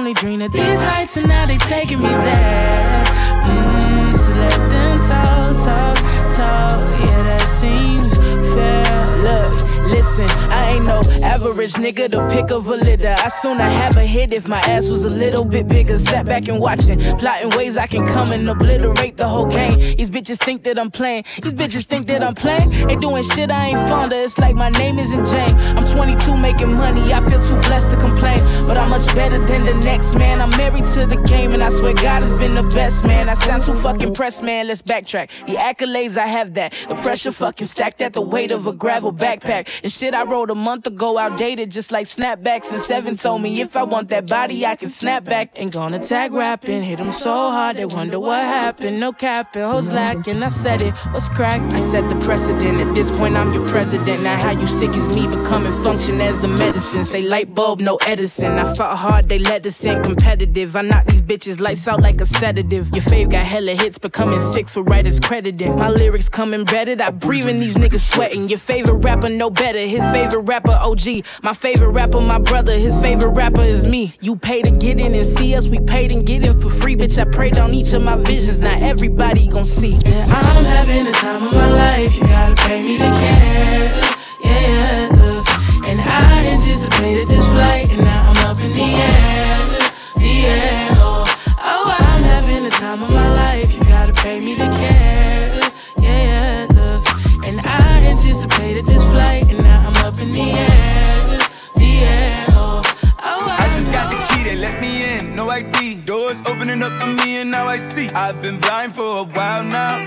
Only 0.07 0.21
dreamed 0.21 0.41
of 0.41 0.51
these 0.53 0.81
heights, 0.83 1.17
and 1.17 1.27
now 1.27 1.45
they 1.45 1.57
taking 1.57 1.99
me 1.99 2.07
there. 2.07 3.03
Mm, 3.43 4.17
so 4.17 4.33
let 4.35 4.69
them 4.69 4.99
talk, 4.99 5.65
talk, 5.65 5.97
talk. 6.33 6.99
Yeah, 7.01 7.23
that 7.23 7.41
seems 7.41 8.15
fair. 8.15 9.17
Look. 9.23 9.76
Listen, 9.87 10.29
I 10.51 10.71
ain't 10.71 10.85
no 10.85 10.99
average 11.23 11.73
nigga 11.73 12.11
to 12.11 12.27
pick 12.27 12.51
of 12.51 12.67
a 12.67 12.75
litter. 12.75 13.15
I 13.17 13.29
sooner 13.29 13.63
have 13.63 13.95
a 13.95 14.05
hit 14.05 14.33
if 14.33 14.47
my 14.47 14.59
ass 14.59 14.89
was 14.89 15.05
a 15.05 15.09
little 15.09 15.45
bit 15.45 15.67
bigger. 15.67 15.97
Sat 15.97 16.25
back 16.25 16.47
and 16.49 16.59
watching, 16.59 16.99
plotting 17.17 17.51
ways 17.51 17.77
I 17.77 17.87
can 17.87 18.05
come 18.05 18.31
and 18.31 18.49
obliterate 18.49 19.15
the 19.15 19.27
whole 19.27 19.45
game. 19.45 19.71
These 19.95 20.09
bitches 20.09 20.43
think 20.43 20.63
that 20.63 20.77
I'm 20.77 20.91
playing. 20.91 21.23
These 21.41 21.53
bitches 21.53 21.85
think 21.85 22.07
that 22.07 22.21
I'm 22.21 22.35
playing. 22.35 22.69
They 22.87 22.95
doing 22.97 23.23
shit 23.23 23.49
I 23.49 23.67
ain't 23.67 23.89
fond 23.89 24.11
of. 24.11 24.19
It's 24.19 24.37
like 24.37 24.55
my 24.55 24.69
name 24.69 24.99
isn't 24.99 25.25
Jane. 25.25 25.55
I'm 25.77 25.87
22 25.87 26.35
making 26.35 26.73
money. 26.73 27.13
I 27.13 27.21
feel 27.29 27.41
too 27.41 27.59
blessed 27.67 27.89
to 27.91 27.97
complain. 27.97 28.39
But 28.67 28.77
I'm 28.77 28.89
much 28.89 29.05
better 29.15 29.39
than 29.45 29.65
the 29.65 29.73
next 29.85 30.15
man. 30.15 30.41
I'm 30.41 30.49
married 30.51 30.85
to 30.95 31.05
the 31.05 31.21
game 31.27 31.53
and 31.53 31.63
I 31.63 31.69
swear 31.69 31.93
God 31.93 32.23
has 32.23 32.33
been 32.33 32.55
the 32.55 32.63
best 32.63 33.05
man. 33.05 33.29
I 33.29 33.35
sound 33.35 33.63
too 33.63 33.75
fucking 33.75 34.13
pressed, 34.13 34.43
man. 34.43 34.67
Let's 34.67 34.81
backtrack. 34.81 35.29
The 35.45 35.53
accolades, 35.53 36.17
I 36.17 36.27
have 36.27 36.55
that. 36.55 36.73
The 36.89 36.95
pressure 36.95 37.31
fucking 37.31 37.67
stacked 37.67 38.01
at 38.01 38.13
the 38.13 38.21
weight 38.21 38.51
of 38.51 38.67
a 38.67 38.73
gravel 38.73 39.13
backpack. 39.13 39.67
And 39.83 39.91
shit 39.91 40.13
I 40.13 40.23
wrote 40.23 40.49
a 40.49 40.55
month 40.55 40.87
ago 40.87 41.17
outdated, 41.17 41.71
just 41.71 41.91
like 41.91 42.07
snapbacks. 42.07 42.71
And 42.71 42.81
seven 42.81 43.15
told 43.15 43.41
me 43.41 43.61
if 43.61 43.75
I 43.75 43.83
want 43.83 44.09
that 44.09 44.27
body, 44.27 44.65
I 44.65 44.75
can 44.75 44.89
snap 44.89 45.23
back. 45.23 45.51
Ain't 45.55 45.73
gonna 45.73 46.05
tag 46.05 46.33
rapping, 46.33 46.83
hit 46.83 46.97
them 46.97 47.11
so 47.11 47.31
hard, 47.51 47.77
they 47.77 47.85
wonder 47.85 48.19
what 48.19 48.41
happened. 48.41 48.99
No 48.99 49.13
capping, 49.13 49.63
hoes 49.63 49.89
lacking. 49.91 50.41
I 50.41 50.49
said 50.49 50.81
it, 50.81 50.93
what's 51.11 51.29
crack? 51.29 51.61
I 51.73 51.79
set 51.79 52.07
the 52.09 52.15
precedent. 52.25 52.81
At 52.81 52.95
this 52.95 53.11
point, 53.11 53.35
I'm 53.35 53.53
your 53.53 53.67
president. 53.67 54.23
Now, 54.23 54.37
how 54.41 54.51
you 54.51 54.67
sick 54.67 54.95
is 54.95 55.07
me 55.15 55.27
becoming 55.27 55.73
function 55.83 56.19
as 56.21 56.39
the 56.39 56.47
medicine. 56.47 57.05
Say 57.05 57.21
light 57.21 57.53
bulb, 57.53 57.79
no 57.79 57.97
Edison. 58.07 58.53
I 58.57 58.73
fought 58.73 58.97
hard, 58.97 59.29
they 59.29 59.39
let 59.39 59.65
us 59.65 59.83
in 59.83 60.01
competitive. 60.03 60.75
I 60.75 60.81
knock 60.81 61.05
these 61.05 61.21
bitches 61.21 61.59
lights 61.59 61.87
out 61.87 62.01
like 62.01 62.19
a 62.21 62.25
sedative. 62.25 62.89
Your 62.95 63.03
fave 63.03 63.29
got 63.31 63.45
hella 63.45 63.75
hits, 63.75 63.97
becoming 63.97 64.39
six 64.39 64.75
with 64.75 64.87
writers 64.89 65.19
credited. 65.19 65.75
My 65.75 65.89
lyrics 65.89 66.29
come 66.29 66.53
embedded, 66.53 67.01
I 67.01 67.11
breathe 67.11 67.47
in 67.47 67.59
these 67.59 67.75
niggas 67.75 68.11
sweating. 68.11 68.49
Your 68.49 68.59
favorite 68.59 69.03
rapper, 69.03 69.29
no 69.29 69.49
better. 69.49 69.66
His 69.75 70.03
favorite 70.11 70.43
rapper, 70.43 70.71
OG. 70.71 71.25
My 71.43 71.53
favorite 71.53 71.89
rapper, 71.89 72.21
my 72.21 72.39
brother. 72.39 72.77
His 72.77 72.97
favorite 73.01 73.31
rapper 73.31 73.61
is 73.61 73.85
me. 73.85 74.13
You 74.21 74.37
pay 74.37 74.61
to 74.61 74.71
get 74.71 74.99
in 74.99 75.13
and 75.13 75.27
see 75.27 75.55
us. 75.55 75.67
We 75.67 75.79
paid 75.79 76.13
and 76.13 76.25
get 76.25 76.43
in 76.43 76.59
for 76.61 76.69
free. 76.69 76.95
Bitch, 76.95 77.17
I 77.19 77.25
prayed 77.29 77.57
on 77.57 77.73
each 77.73 77.91
of 77.93 78.01
my 78.01 78.15
visions. 78.15 78.59
Now 78.59 78.77
everybody 78.79 79.47
gon' 79.47 79.65
see. 79.65 79.95
I'm 80.05 80.63
having 80.63 81.05
the 81.05 81.11
time 81.11 81.43
of 81.43 81.53
my 81.53 81.69
life. 81.69 82.15
You 82.15 82.21
gotta 82.21 82.55
pay 82.55 82.81
me 82.81 82.97
to 82.97 83.11
care. 83.11 84.15
Yeah, 84.43 85.09
look. 85.19 85.47
And 85.85 85.99
I 85.99 86.47
anticipated 86.47 87.27
this 87.27 87.45
flight. 87.47 87.89
And 87.91 88.01
now 88.01 88.31
I'm 88.31 88.37
up 88.49 88.59
in 88.59 88.71
the 88.71 88.83
air. 88.83 89.65
The 90.15 90.45
air. 90.45 90.87
Oh, 90.91 91.25
oh 91.59 91.95
I'm 91.99 92.23
having 92.23 92.63
the 92.63 92.69
time 92.69 93.03
of 93.03 93.11
my 93.11 93.29
life. 93.35 93.73
You 93.73 93.81
gotta 93.81 94.13
pay 94.13 94.39
me 94.39 94.55
to 94.55 94.69
care. 94.69 94.76
Doors 106.27 106.41
opening 106.45 106.83
up 106.83 106.91
for 106.99 107.07
me, 107.07 107.39
and 107.39 107.51
now 107.51 107.67
I 107.67 107.77
see. 107.77 108.09
I've 108.09 108.41
been 108.43 108.59
blind 108.59 108.93
for 108.93 109.19
a 109.19 109.23
while 109.23 109.63
now. 109.63 110.03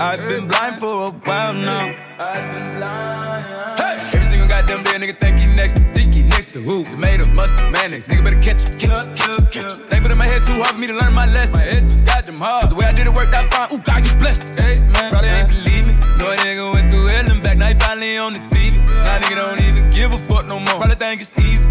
I've 0.00 0.24
been 0.26 0.48
blind 0.48 0.76
for 0.80 1.04
a 1.04 1.10
while 1.10 1.52
now. 1.52 1.94
I've 2.18 2.50
been 2.50 2.78
blind. 2.78 3.44
Hey! 3.78 4.16
Every 4.16 4.24
single 4.24 4.48
goddamn 4.48 4.84
day, 4.84 4.92
nigga 4.92 5.20
think 5.20 5.38
he 5.38 5.46
next. 5.54 5.84
Think 5.92 6.14
he 6.14 6.22
next 6.22 6.52
to 6.52 6.62
who? 6.62 6.82
Tomatoes, 6.82 7.28
mustard, 7.28 7.70
mayonnaise. 7.70 8.06
Nigga 8.06 8.24
better 8.24 8.40
catch 8.40 8.64
it, 8.64 8.80
catch 8.80 9.04
it, 9.04 9.18
catch 9.18 9.38
it, 9.38 9.50
catch 9.50 9.78
it. 9.80 9.90
Thankful 9.90 10.08
that 10.08 10.16
my 10.16 10.26
head 10.26 10.40
too 10.46 10.54
hard 10.62 10.68
for 10.68 10.78
me 10.78 10.86
to 10.86 10.94
learn 10.94 11.12
my 11.12 11.26
lesson. 11.26 11.58
My 11.58 11.64
head 11.64 11.84
too 11.86 12.00
goddamn 12.06 12.40
hard. 12.40 12.62
Cause 12.62 12.70
the 12.70 12.76
way 12.76 12.86
I 12.86 12.92
did 12.92 13.06
it 13.06 13.12
worked 13.12 13.34
out 13.34 13.52
fine. 13.52 13.68
Ooh, 13.70 13.82
God, 13.84 14.08
you 14.08 14.14
blessed. 14.16 14.58
Hey, 14.58 14.80
man. 14.96 15.12
Probably 15.12 15.28
ain't 15.28 15.48
believe 15.50 15.88
me. 15.88 15.92
No 16.16 16.32
nigga 16.40 16.72
went 16.72 16.90
through 16.90 17.04
hell 17.04 17.30
and 17.30 17.42
back. 17.42 17.58
Now 17.58 17.68
he 17.68 17.74
finally 17.74 18.16
on 18.16 18.32
the 18.32 18.40
TV. 18.48 18.80
Now 19.04 19.20
nigga 19.20 19.36
don't 19.36 19.60
even 19.60 19.90
give 19.90 20.14
a 20.14 20.16
fuck 20.16 20.46
no 20.46 20.58
more. 20.58 20.80
Probably 20.80 20.96
think 20.96 21.20
it's 21.20 21.36
easy. 21.36 21.68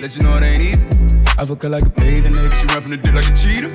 Let 0.00 0.16
you 0.16 0.22
know 0.22 0.36
it 0.36 0.42
ain't 0.42 0.62
easy. 0.62 1.13
I 1.36 1.44
fuck 1.44 1.62
her 1.64 1.68
like 1.68 1.82
a 1.82 1.90
bathing 1.90 2.32
nigga. 2.32 2.54
She 2.54 2.66
run 2.68 2.80
from 2.82 2.90
the 2.92 2.96
dick 2.96 3.12
like 3.12 3.26
a 3.26 3.34
cheetah. 3.34 3.74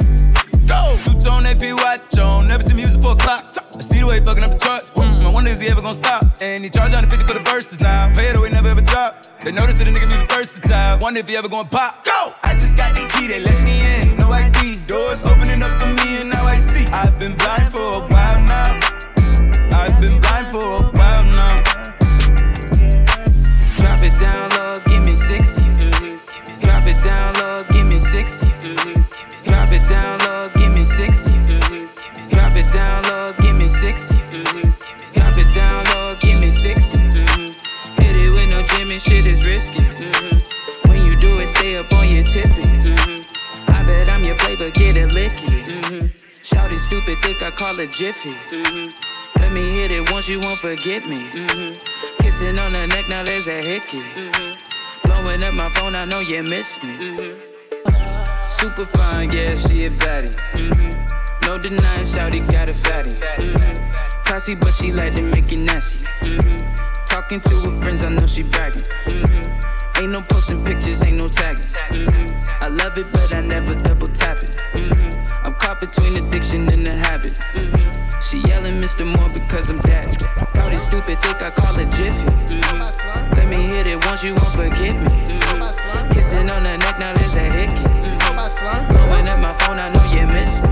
Go! 0.64 0.96
Two 1.04 1.20
tone 1.20 1.46
AP 1.46 1.76
watch 1.76 2.18
on. 2.18 2.48
Never 2.48 2.64
see 2.64 2.74
music 2.74 3.02
for 3.02 3.12
a 3.12 3.16
clock. 3.16 3.44
I 3.76 3.82
see 3.82 4.00
the 4.00 4.08
way 4.08 4.20
he 4.20 4.26
fucking 4.26 4.44
up 4.44 4.52
the 4.52 4.58
charts. 4.58 4.92
Mm, 4.92 5.26
I 5.26 5.30
wonder 5.30 5.52
is 5.52 5.60
he 5.60 5.68
ever 5.68 5.82
gonna 5.82 5.94
stop? 5.94 6.24
And 6.42 6.64
he 6.64 6.70
charge 6.70 6.96
150 6.96 7.28
for 7.28 7.38
the 7.38 7.44
verses 7.44 7.82
now. 7.82 8.14
Pay 8.14 8.32
it 8.32 8.38
away, 8.38 8.50
never 8.50 8.70
ever 8.70 8.82
drop. 8.82 9.26
They 9.44 9.52
notice 9.52 9.78
that 9.80 9.86
the 9.86 9.92
nigga 9.92 10.08
music 10.08 10.32
versatile. 10.32 11.00
Wonder 11.00 11.20
if 11.20 11.28
he 11.28 11.36
ever 11.36 11.50
gonna 11.50 11.68
pop. 11.68 12.06
Go! 12.06 12.34
I 12.44 12.54
just 12.54 12.78
got 12.78 12.96
the 12.96 13.04
key, 13.12 13.28
they 13.28 13.42
let 13.42 13.60
me 13.68 13.84
in. 13.84 14.16
No 14.16 14.32
ID. 14.32 14.80
Doors 14.88 15.24
opening 15.24 15.62
up 15.62 15.72
for 15.82 15.92
me 16.00 16.22
and 16.22 16.30
now 16.30 16.46
I 16.46 16.56
see. 16.56 16.88
I've 16.94 17.20
been 17.20 17.36
blind 17.36 17.74
for 17.74 17.84
a 17.84 18.00
while 18.08 18.40
now. 18.48 18.79
Call 47.80 47.86
it 47.86 47.92
Jiffy. 47.92 48.32
Mm-hmm. 48.32 49.42
Let 49.42 49.54
me 49.54 49.62
hit 49.62 49.92
it 49.92 50.12
once, 50.12 50.28
you 50.28 50.40
won't 50.40 50.60
forget 50.60 51.08
me. 51.08 51.18
Mm-hmm. 51.32 52.22
Kissing 52.22 52.60
on 52.60 52.74
the 52.74 52.88
neck, 52.88 53.08
now 53.10 53.24
there's 53.24 53.48
a 53.48 53.62
hickey. 53.62 54.00
Mm-hmm. 54.00 55.08
Blowing 55.08 55.44
up 55.44 55.54
my 55.54 55.70
phone, 55.70 55.96
I 55.96 56.06
know 56.06 56.20
you 56.20 56.44
miss 56.44 56.84
me. 56.84 57.36
Super 58.48 58.86
fine, 58.86 59.32
yeah, 59.32 59.56
she 59.56 59.84
a 59.84 59.90
baddie. 59.90 60.36
No 61.44 61.58
denying, 61.58 62.02
shouty 62.02 62.42
got 62.52 62.70
a 62.70 62.74
fatty. 62.74 63.12
Classy, 64.26 64.56
but 64.56 64.74
she 64.74 64.92
like 64.92 65.16
to 65.16 65.22
make 65.22 65.52
it 65.52 65.60
nasty. 65.60 66.06
Talking 67.06 67.40
to 67.40 67.56
her 67.62 67.82
friends, 67.82 68.04
I 68.04 68.10
know 68.10 68.28
she 68.28 68.44
bragging. 68.44 68.84
Ain't 70.02 70.12
no 70.12 70.22
posting 70.22 70.64
pictures, 70.66 71.04
ain't 71.04 71.18
no 71.18 71.28
tagging. 71.28 71.66
I 72.62 72.68
love 72.68 72.98
it, 72.98 73.12
but 73.12 73.34
I 73.34 73.42
never 73.42 73.74
double 73.76 74.08
tap 74.08 74.38
it. 74.38 74.58
Caught 74.76 75.09
between 76.10 76.28
addiction 76.28 76.74
and 76.74 76.86
the 76.86 76.92
habit. 76.92 77.34
Mm-hmm. 77.54 78.20
She 78.20 78.40
yelling 78.48 78.82
Mr. 78.82 79.06
Moore 79.06 79.30
because 79.30 79.70
I'm 79.70 79.80
daddy. 79.80 80.18
Call 80.54 80.70
it 80.70 80.80
stupid, 80.80 81.18
think 81.20 81.42
I 81.42 81.50
call 81.52 81.80
it 81.80 81.90
Jiffy. 81.92 82.28
Mm-hmm. 82.28 83.34
Let 83.36 83.48
me 83.50 83.58
hit 83.58 83.88
it 83.88 84.04
once, 84.06 84.24
you 84.24 84.34
won't 84.36 84.54
forget 84.56 84.96
me. 84.98 85.08
Mm-hmm. 85.08 86.12
Kissing 86.12 86.50
on 86.50 86.64
the 86.64 86.78
neck, 86.78 87.00
now 87.00 87.14
there's 87.14 87.36
a 87.38 87.44
hickey. 87.44 87.84
Blowing 88.90 89.28
up 89.30 89.40
my 89.40 89.54
phone, 89.60 89.80
I 89.80 89.90
know 89.90 90.04
you 90.14 90.26
miss 90.28 90.62
me. 90.62 90.70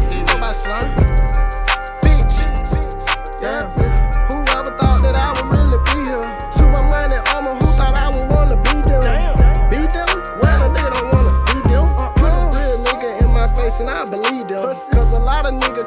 Bitch, 2.01 3.41
yeah. 3.41 3.86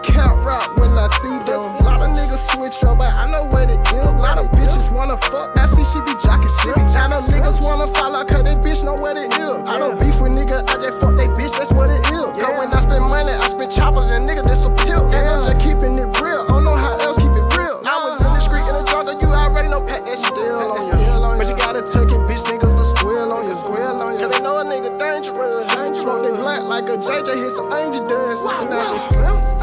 count 0.02 0.44
rock 0.44 0.66
when 0.76 0.90
I 0.96 1.08
see 1.20 1.36
them. 1.44 1.60
A 1.60 1.82
lot 1.84 2.00
of 2.00 2.10
niggas 2.16 2.42
switch 2.52 2.82
up, 2.84 2.98
but 2.98 3.12
I 3.14 3.30
know 3.30 3.44
where 3.50 3.66
to 3.66 3.76
ill. 3.96 4.10
A 4.16 4.20
lot 4.20 4.38
of 4.38 4.50
bitches 4.52 4.92
wanna 4.92 5.16
fuck. 5.16 5.56
I 5.58 5.66
see 5.66 5.84
she 5.84 6.00
be 6.02 6.14
jockin' 6.20 6.50
shit. 6.62 6.76
Now 6.94 7.08
them 7.08 7.22
niggas 7.30 7.62
wanna 7.62 7.86
follow, 7.88 8.24
cause 8.24 8.44
they 8.44 8.56
bitch 8.56 8.84
know 8.84 8.94
where 8.96 9.14
to 9.14 9.24
ill. 9.40 9.62
I 9.68 9.78
don't 9.78 9.98
beef 10.00 10.20
with 10.20 10.32
nigga, 10.32 10.62
I 10.68 10.74
just 10.80 10.98
fuck 11.00 11.16
they 11.16 11.28
bitch, 11.28 11.52
that's 11.58 11.72
what 11.72 11.90
it 11.90 12.00
is. 12.10 12.24
Cause 12.40 12.54
when 12.58 12.68
I 12.72 12.80
spend 12.80 13.04
money, 13.06 13.32
I 13.32 13.48
spend 13.48 13.70
choppers 13.72 14.10
and 14.10 14.28
nigga 14.28 14.42
disappear. 14.42 14.96
And 14.98 15.24
I'm 15.28 15.42
just 15.44 15.58
keeping 15.60 15.98
it 15.98 16.10
real, 16.20 16.46
don't 16.46 16.64
know 16.64 16.76
how 16.76 16.96
else 16.98 17.18
keep 17.18 17.34
it 17.36 17.46
real. 17.56 17.82
I 17.84 17.96
was 18.04 18.20
in 18.20 18.30
the 18.32 18.40
street 18.40 18.64
in 18.68 18.74
the 18.76 18.84
jungle, 18.88 19.14
you 19.20 19.28
already 19.28 19.68
know 19.68 19.80
pack 19.82 20.06
that 20.06 20.18
still 20.18 20.72
on 20.72 20.82
you. 20.86 20.96
But 21.38 21.48
you 21.48 21.56
gotta 21.56 21.82
take 21.82 22.10
it, 22.12 22.22
bitch, 22.28 22.44
niggas 22.48 22.76
a 22.80 22.84
squirrel 22.96 23.32
on 23.32 23.48
you. 23.48 23.54
Squirrel 23.54 24.00
on 24.02 24.12
you. 24.12 24.18
Cause 24.20 24.30
they 24.36 24.42
know 24.42 24.58
a 24.60 24.64
nigga 24.64 24.92
dangerous. 24.98 25.56
Smoke 26.00 26.22
they 26.22 26.30
black 26.36 26.62
like 26.64 26.88
a 26.88 26.96
JJ, 26.96 27.36
hit 27.36 27.52
some 27.52 27.72
angel 27.72 28.06
dust. 28.06 28.46
And 28.60 28.70
Wow, 28.70 29.40
wow 29.48 29.59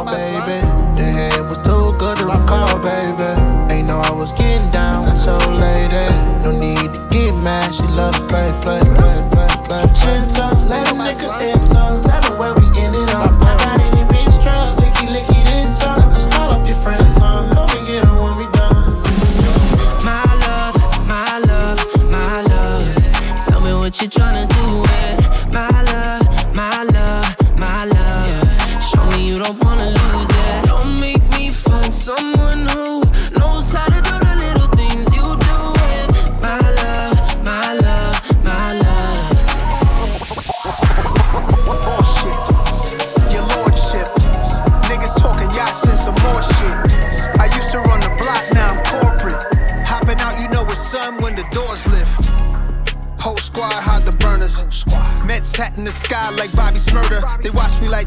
out, 0.00 0.16
baby. 0.16 0.60
The 0.94 1.04
head 1.04 1.48
was 1.48 1.58
too 1.60 1.94
good 1.98 2.16
to 2.18 2.24
recall, 2.24 2.78
baby. 2.80 3.30
Ain't 3.72 3.88
know 3.88 4.00
I 4.00 4.12
was 4.12 4.32
getting 4.32 4.70
down 4.70 5.04
with 5.04 5.24
your 5.24 5.40
lady. 5.56 6.06
No 6.42 6.50
need 6.52 6.92
to 6.92 7.00
get 7.10 7.34
mad, 7.42 7.74
she 7.74 7.82
love 7.94 8.14
to 8.14 8.24
play, 8.26 8.50
play, 8.62 8.80
play, 8.80 9.28
play, 9.30 9.48
play. 9.64 9.82
So 9.82 10.04
gentle, 10.04 10.66
let 10.68 10.90
a 10.90 10.94
nigga 10.94 11.28
enter. 11.40 12.08
Tell 12.08 12.22
her 12.24 12.38
where 12.38 12.54
we 12.54 12.66
ended 12.80 13.10
up. 13.10 13.32
My 13.40 13.56
body 13.56 13.90
didn't 13.90 14.10
be 14.10 14.24
struck, 14.32 14.76
licky, 14.78 15.06
licky 15.08 15.44
this 15.46 15.80
up. 15.82 16.12
Just 16.14 16.30
call 16.30 16.50
up 16.50 16.66
your 16.66 16.76
friends, 16.76 17.16
huh? 17.16 17.49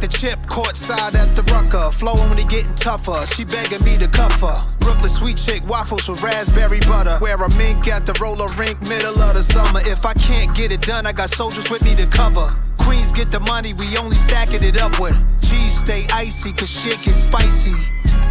the 0.03 0.09
chip, 0.09 0.39
courtside 0.47 1.15
at 1.15 1.33
the 1.35 1.43
rucker. 1.53 1.89
Flowing 1.91 2.27
when 2.29 2.45
getting 2.47 2.75
tougher. 2.75 3.25
She 3.25 3.45
begging 3.45 3.83
me 3.85 3.97
to 3.97 4.07
cuff 4.07 4.41
her. 4.41 4.59
Brooklyn 4.79 5.09
sweet 5.09 5.37
chick 5.37 5.65
waffles 5.65 6.09
with 6.09 6.21
raspberry 6.21 6.81
butter. 6.81 7.17
Wear 7.21 7.37
a 7.37 7.49
mink 7.55 7.87
at 7.87 8.05
the 8.05 8.13
roller 8.19 8.49
rink, 8.59 8.81
middle 8.81 9.17
of 9.21 9.35
the 9.35 9.43
summer. 9.43 9.79
If 9.85 10.05
I 10.05 10.13
can't 10.13 10.53
get 10.53 10.73
it 10.73 10.81
done, 10.81 11.05
I 11.05 11.13
got 11.13 11.29
soldiers 11.29 11.69
with 11.69 11.83
me 11.85 11.95
to 11.95 12.05
cover. 12.07 12.53
Queens 12.79 13.13
get 13.13 13.31
the 13.31 13.39
money, 13.39 13.73
we 13.73 13.97
only 13.97 14.17
stacking 14.17 14.63
it 14.63 14.81
up 14.81 14.99
with. 14.99 15.15
Cheese 15.41 15.79
stay 15.79 16.05
icy, 16.11 16.51
cause 16.51 16.69
shit 16.69 16.99
get 17.01 17.15
spicy. 17.15 17.75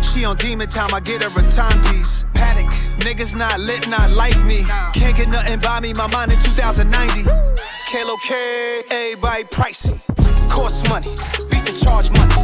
She 0.02 0.26
on 0.26 0.36
demon 0.36 0.68
time, 0.68 0.92
I 0.92 1.00
get 1.00 1.22
her 1.22 1.30
a 1.30 1.50
timepiece. 1.50 2.26
Panic, 2.34 2.66
niggas 2.98 3.34
not 3.34 3.58
lit, 3.60 3.88
not 3.88 4.10
like 4.10 4.38
me. 4.44 4.64
Can't 4.92 5.16
get 5.16 5.28
nothing 5.28 5.60
by 5.60 5.80
me, 5.80 5.94
my 5.94 6.06
mind 6.08 6.32
in 6.32 6.38
2090. 6.38 7.22
K-Lo-K, 7.88 8.82
everybody 8.90 9.44
pricey. 9.44 9.96
Cost 10.50 10.86
money, 10.90 11.08
Charge 11.82 12.10
money, 12.12 12.34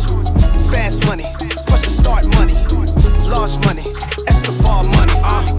fast 0.70 1.06
money, 1.06 1.24
push 1.66 1.82
the 1.82 1.90
start 1.90 2.26
money, 2.38 2.54
large 3.28 3.56
money, 3.66 3.84
Escobar 4.26 4.84
money. 4.84 5.12
Uh. 5.22 5.57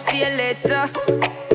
see 0.00 0.20
you 0.20 0.36
later. 0.36 1.51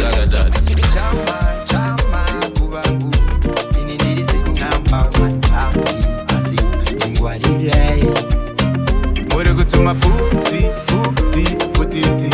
kutaga 0.00 0.26
dati 0.26 0.74
chama 0.74 1.64
chama 1.64 2.24
kuvangu 2.58 3.10
ini 3.80 3.94
ndiri 3.94 4.24
sikunamba 4.30 5.10
matambi 5.20 5.90
asi 6.36 6.56
ingwarirei 7.06 8.04
muri 9.34 9.54
kutuma 9.54 9.94
puti 9.94 10.60
puti 10.86 11.56
putiti 11.72 12.30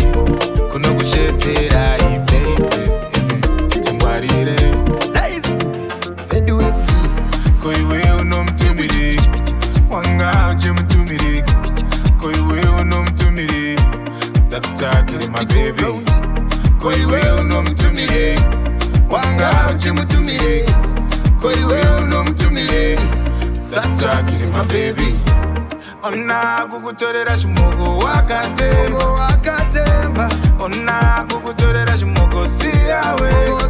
kunokusheterai 0.73 2.21
beibe 2.29 2.91
tingwarire 3.81 4.57
ko 7.63 7.73
iwe 7.73 8.13
unomutumiri 8.21 9.21
wanga 9.91 10.55
uchimutumiri 10.57 11.43
ko 12.21 12.31
iwe 12.33 12.61
unomutumiri 12.81 13.77
takutakire 14.51 15.27
mabebi 15.27 16.16
ko 16.87 16.93
iwe 16.93 17.21
unomutumire 17.43 18.39
wanga 19.11 19.51
uchimutumire? 19.75 20.65
Ko 21.43 21.51
iwe 21.53 21.81
unomutumire 22.03 22.99
tata 23.75 24.23
kiri 24.23 24.47
mabebi. 24.55 25.15
Ona 26.03 26.67
kukutorera 26.71 27.39
chimoko 27.39 27.99
wakatemba. 27.99 30.29
Ona 30.61 31.25
kukutorera 31.29 31.99
chimoko 31.99 32.47
siyawega 32.47 33.67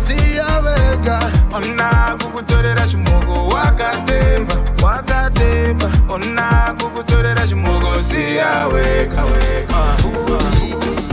ona 1.56 2.16
kukutorera 2.22 2.88
chimoko 2.88 3.48
wakatemba. 3.48 4.54
Wakatemba. 4.82 5.90
Ona 6.08 6.74
kukutorera 6.80 7.46
chimoko 7.48 7.98
siyawega 7.98 9.24
wega 9.24 9.78
uh. 9.78 11.05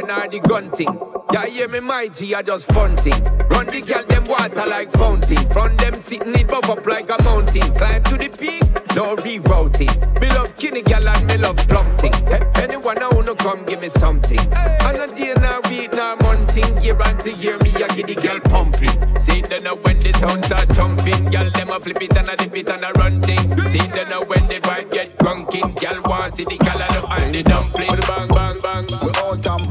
War 0.00 0.06
nor 0.06 0.28
the 0.28 0.40
gun 0.40 0.70
thing. 0.70 1.00
Yeah, 1.32 1.46
hear 1.46 1.68
me 1.68 1.80
mighty, 1.80 2.34
I 2.34 2.42
just 2.42 2.70
fun 2.72 2.96
thing. 2.96 3.22
Run 3.48 3.66
the 3.66 3.80
girl 3.80 4.04
them 4.04 4.24
water 4.24 4.66
like 4.66 4.90
fountain. 4.92 5.48
From 5.50 5.76
them 5.76 5.94
sitting 5.94 6.34
it 6.34 6.48
buff 6.48 6.68
up 6.68 6.86
like 6.86 7.10
a 7.10 7.22
mountain. 7.22 7.74
Climb 7.74 8.02
to 8.04 8.16
the 8.16 8.28
peak, 8.28 8.62
no 8.94 9.16
rerouting. 9.16 10.20
Me 10.20 10.28
love 10.30 10.56
kinny 10.56 10.82
girl 10.82 11.08
and 11.08 11.26
me 11.26 11.36
love 11.38 11.56
plumping. 11.68 12.55
Hey, 12.86 12.92
anyone 12.92 13.12
I 13.12 13.16
wanna 13.16 13.34
come 13.34 13.64
give 13.64 13.80
me 13.80 13.88
something. 13.88 14.38
And 14.38 14.98
a 14.98 15.06
day 15.08 15.34
now 15.34 15.60
week 15.68 15.92
now 15.92 16.14
month 16.16 16.52
thing. 16.52 16.80
Year 16.82 16.96
after 17.02 17.30
year 17.30 17.58
me 17.58 17.72
I 17.74 17.88
get 17.88 18.06
the 18.06 18.14
girl 18.14 18.38
pumping. 18.38 19.20
See 19.20 19.42
then 19.42 19.64
now 19.64 19.74
when 19.74 19.98
the 19.98 20.12
sound 20.12 20.44
start 20.44 20.68
jumping, 20.72 21.24
girl 21.30 21.50
them 21.50 21.70
a 21.70 21.80
flip 21.80 22.00
it 22.00 22.16
and 22.16 22.28
a 22.28 22.36
dip 22.36 22.54
it 22.54 22.68
and 22.68 22.84
a 22.84 22.92
run 22.92 23.20
thing. 23.22 23.38
See 23.70 23.86
then 23.88 24.08
now 24.08 24.22
when 24.22 24.46
the 24.46 24.60
vibe 24.60 24.92
get 24.92 25.18
drunken, 25.18 25.70
girl 25.74 26.00
want 26.04 26.36
see 26.36 26.44
the 26.44 26.56
girl 26.58 26.80
and 26.80 26.94
the 26.94 27.02
and 27.10 27.34
the 27.34 27.42
dumpling. 27.42 28.00
Bang 28.06 28.28
bang 28.28 28.58
bang. 28.62 28.86
We 29.02 29.10
all 29.20 29.34
damn 29.34 29.66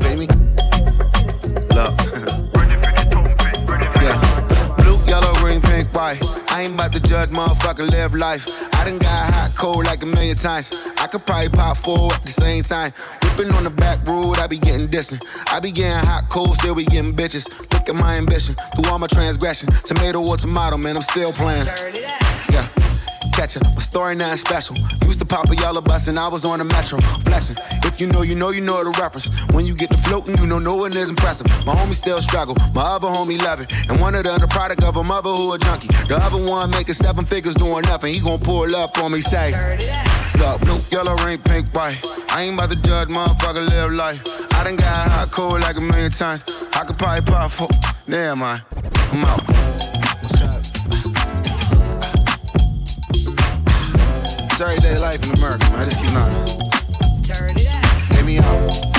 Baby. 0.00 0.26
Look. 1.76 1.94
yeah. 4.00 4.74
Blue, 4.78 4.98
yellow, 5.04 5.34
green, 5.34 5.60
pink, 5.60 5.92
white. 5.92 6.39
I 6.60 6.64
ain't 6.64 6.74
about 6.74 6.92
to 6.92 7.00
judge, 7.00 7.30
motherfucker, 7.30 7.90
live 7.90 8.12
life. 8.12 8.44
I 8.74 8.84
done 8.84 8.98
got 8.98 9.32
hot, 9.32 9.52
cold 9.56 9.86
like 9.86 10.02
a 10.02 10.06
million 10.06 10.36
times. 10.36 10.70
I 10.98 11.06
could 11.06 11.24
probably 11.24 11.48
pop 11.48 11.78
four 11.78 12.12
at 12.12 12.22
the 12.26 12.32
same 12.32 12.62
time. 12.62 12.92
Whipping 13.22 13.50
on 13.54 13.64
the 13.64 13.70
back 13.70 14.06
road, 14.06 14.38
I 14.38 14.46
be 14.46 14.58
getting 14.58 14.84
distant. 14.84 15.24
I 15.50 15.58
be 15.60 15.72
getting 15.72 16.06
hot, 16.06 16.28
cold, 16.28 16.52
still 16.56 16.74
be 16.74 16.84
getting 16.84 17.16
bitches. 17.16 17.48
Look 17.72 17.96
my 17.96 18.16
ambition, 18.16 18.56
through 18.76 18.92
all 18.92 18.98
my 18.98 19.06
transgression. 19.06 19.70
Tomato 19.86 20.20
or 20.20 20.36
tomato, 20.36 20.76
man, 20.76 20.96
I'm 20.96 21.02
still 21.02 21.32
playing. 21.32 21.64
Yeah. 21.94 22.39
Catcher, 23.40 23.60
my 23.64 23.80
story 23.80 24.14
not 24.16 24.36
special. 24.36 24.76
Used 25.06 25.18
to 25.20 25.24
pop 25.24 25.50
a 25.50 25.56
yellow 25.56 25.80
bus 25.80 26.08
and 26.08 26.18
I 26.18 26.28
was 26.28 26.44
on 26.44 26.58
the 26.58 26.66
metro. 26.66 27.00
Flexing. 27.24 27.56
If 27.88 27.98
you 27.98 28.06
know, 28.06 28.20
you 28.20 28.34
know, 28.34 28.50
you 28.50 28.60
know 28.60 28.84
the 28.84 28.90
reference. 29.00 29.30
When 29.54 29.64
you 29.64 29.74
get 29.74 29.88
to 29.88 29.96
floating, 29.96 30.36
you 30.36 30.46
know 30.46 30.58
no 30.58 30.76
one 30.76 30.92
is 30.92 31.08
impressive. 31.08 31.46
My 31.64 31.74
homie 31.74 31.94
still 31.94 32.20
struggle, 32.20 32.54
my 32.74 32.82
other 32.82 33.08
homie 33.08 33.40
love 33.42 33.62
it. 33.62 33.72
And 33.88 33.98
one 33.98 34.14
of 34.14 34.24
them 34.24 34.38
the 34.40 34.46
product 34.46 34.82
of 34.82 34.98
a 34.98 35.02
mother 35.02 35.30
who 35.30 35.54
a 35.54 35.58
junkie. 35.58 35.88
The 36.06 36.20
other 36.20 36.36
one 36.36 36.68
making 36.68 36.92
seven 36.92 37.24
figures 37.24 37.54
doing 37.54 37.80
nothing. 37.84 38.12
He 38.12 38.20
gon' 38.20 38.40
pull 38.40 38.76
up 38.76 38.98
on 38.98 39.10
me, 39.10 39.22
say. 39.22 39.52
Look, 40.36 40.60
blue, 40.60 40.78
yellow, 40.92 41.16
ring, 41.24 41.40
pink, 41.40 41.72
white. 41.72 41.96
I 42.28 42.42
ain't 42.42 42.60
about 42.60 42.72
to 42.72 42.76
judge, 42.76 43.08
motherfucker, 43.08 43.66
live 43.70 43.92
life. 43.92 44.20
I 44.52 44.64
done 44.64 44.76
got 44.76 45.08
hot, 45.08 45.30
cold 45.30 45.62
like 45.62 45.78
a 45.78 45.80
million 45.80 46.10
times. 46.10 46.44
I 46.74 46.84
could 46.84 46.98
probably 46.98 47.22
pop 47.22 47.50
four. 47.50 47.68
Never 48.06 48.36
mind. 48.36 48.62
I'm 49.12 49.24
out. 49.24 49.99
It's 54.62 54.84
everyday 54.84 54.98
life 54.98 55.22
in 55.22 55.30
America, 55.38 55.70
man. 55.70 55.78
I 55.78 55.84
just 55.84 56.02
keep 56.02 56.12
honest. 56.12 56.58
Turn 57.24 57.48
it 57.48 57.66
up. 57.66 58.14
Hit 58.14 58.26
me 58.26 58.40
out. 58.40 58.89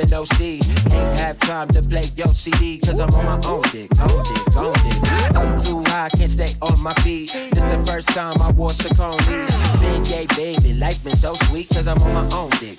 And 0.00 0.10
no 0.10 0.24
seed. 0.24 0.66
Ain't 0.90 1.18
have 1.20 1.38
time 1.38 1.68
to 1.68 1.82
play 1.82 2.10
your 2.16 2.28
CD, 2.28 2.78
cause 2.78 3.00
I'm 3.00 3.12
on 3.14 3.24
my 3.24 3.40
own 3.48 3.62
dick, 3.72 3.90
own 4.00 4.22
dick, 4.24 4.56
own 4.56 4.72
dick. 4.84 5.36
Up 5.36 5.60
too 5.62 5.82
high, 5.84 6.08
can't 6.16 6.30
stay 6.30 6.54
on 6.62 6.80
my 6.82 6.92
feet. 7.04 7.32
This 7.32 7.64
the 7.64 7.82
first 7.86 8.08
time 8.08 8.40
I 8.40 8.50
wore 8.52 8.70
Saucony's. 8.70 9.56
Been 9.80 10.02
gay, 10.04 10.26
baby, 10.36 10.74
life 10.74 11.02
been 11.04 11.16
so 11.16 11.34
sweet, 11.34 11.68
cause 11.68 11.86
I'm 11.86 12.00
on 12.02 12.12
my 12.14 12.36
own 12.36 12.50
dick, 12.60 12.76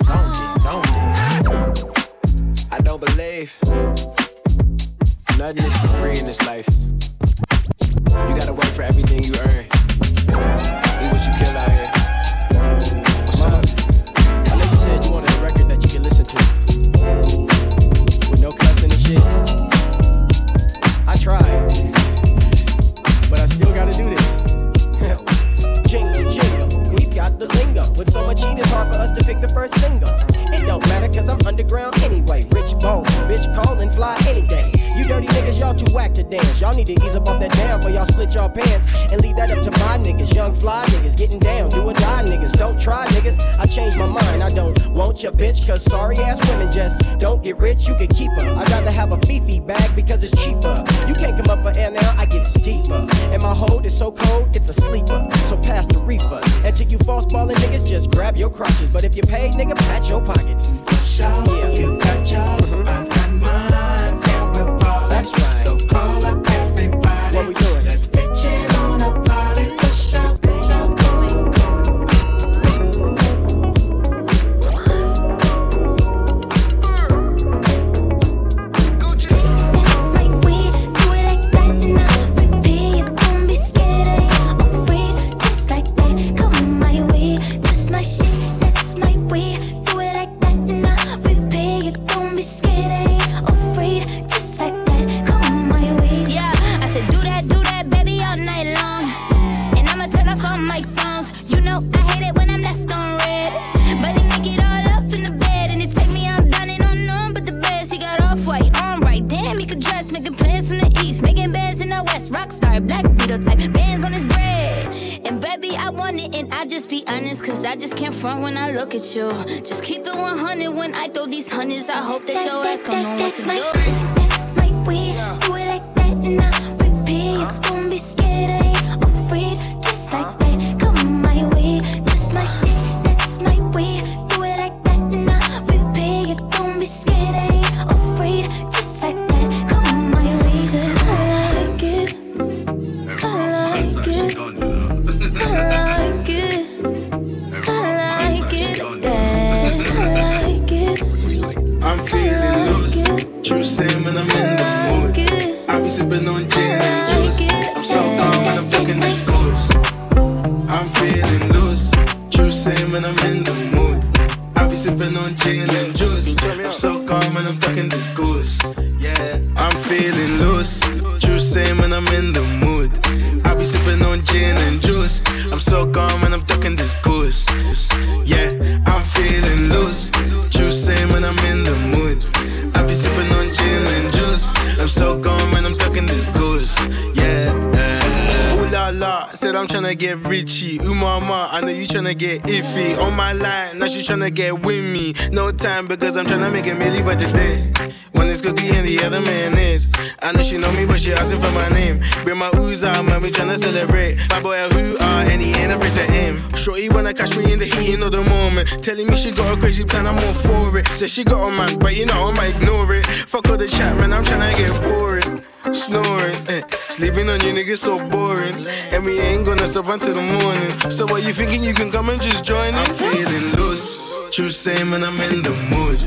Yeah. 187.15 187.53
Eh. 187.73 188.57
Ooh 188.59 188.67
la 188.71 188.89
la, 188.89 189.27
said 189.27 189.55
I'm 189.55 189.67
tryna 189.67 189.97
get 189.97 190.17
richy. 190.23 190.83
Ooh 190.83 190.93
mama, 190.93 191.49
I 191.51 191.61
know 191.61 191.69
you 191.71 191.87
tryna 191.87 192.17
get 192.17 192.43
iffy. 192.43 192.97
On 192.99 193.15
my 193.15 193.33
line, 193.33 193.79
now 193.79 193.87
she 193.87 194.01
tryna 194.01 194.33
get 194.33 194.61
with 194.61 194.83
me. 194.83 195.13
No 195.31 195.51
time 195.51 195.87
because 195.87 196.17
I'm 196.17 196.25
tryna 196.25 196.51
make 196.51 196.65
a 196.67 196.75
milli 196.75 197.05
by 197.05 197.15
today. 197.15 197.71
One 198.11 198.27
is 198.27 198.41
cookie 198.41 198.75
and 198.75 198.85
the 198.85 198.99
other 199.05 199.21
man 199.21 199.57
is. 199.57 199.91
I 200.21 200.31
know 200.31 200.41
she 200.41 200.57
know 200.57 200.71
me, 200.73 200.85
but 200.85 200.99
she 200.99 201.13
asking 201.13 201.39
for 201.39 201.51
my 201.51 201.69
name. 201.69 202.01
Bring 202.23 202.37
my 202.37 202.49
ooze 202.57 202.83
out, 202.83 203.05
man, 203.05 203.21
we 203.21 203.31
tryna 203.31 203.57
celebrate. 203.57 204.17
My 204.29 204.41
boy 204.41 204.57
a 204.57 204.67
who 204.73 204.97
are 204.97 205.23
and 205.31 205.41
he 205.41 205.53
ain't 205.53 205.71
afraid 205.71 205.93
to 205.93 206.11
aim. 206.11 206.41
Shorty 206.55 206.89
wanna 206.89 207.13
catch 207.13 207.35
me 207.37 207.53
in 207.53 207.59
the 207.59 207.65
heat 207.65 208.01
of 208.01 208.11
the 208.11 208.23
moment. 208.23 208.67
Telling 208.83 209.07
me 209.07 209.15
she 209.15 209.31
got 209.31 209.55
a 209.55 209.59
crazy 209.59 209.85
plan, 209.85 210.07
I'm 210.07 210.17
all 210.17 210.33
for 210.33 210.77
it. 210.77 210.87
Said 210.87 211.09
she 211.09 211.23
got 211.23 211.47
a 211.47 211.51
man, 211.51 211.79
but 211.79 211.95
you 211.95 212.05
know 212.05 212.27
I'ma 212.27 212.43
ignore 212.43 212.93
it. 212.95 213.05
Fuck 213.05 213.49
all 213.49 213.57
the 213.57 213.67
chat, 213.67 213.95
man, 213.97 214.11
I'm 214.13 214.23
tryna 214.23 214.57
get 214.57 214.73
boring. 214.83 215.26
Snoring, 215.73 216.47
eh. 216.47 216.61
sleeping 216.87 217.29
on 217.29 217.41
you 217.41 217.51
niggas 217.51 217.79
so 217.79 217.97
boring. 218.09 218.55
And 218.93 219.03
we 219.03 219.19
ain't 219.19 219.45
gonna 219.45 219.67
stop 219.67 219.87
until 219.89 220.13
the 220.13 220.21
morning. 220.21 220.71
So 220.89 221.05
what 221.05 221.23
you 221.23 221.33
thinking 221.33 221.63
you 221.63 221.73
can 221.73 221.91
come 221.91 222.09
and 222.09 222.21
just 222.21 222.45
join 222.45 222.69
in? 222.69 222.75
I'm 222.75 222.93
feeling 222.93 223.51
loose. 223.55 224.31
True 224.31 224.49
same 224.49 224.91
when 224.91 225.03
I'm 225.03 225.19
in 225.27 225.43
the 225.43 225.51
mood. 225.71 225.99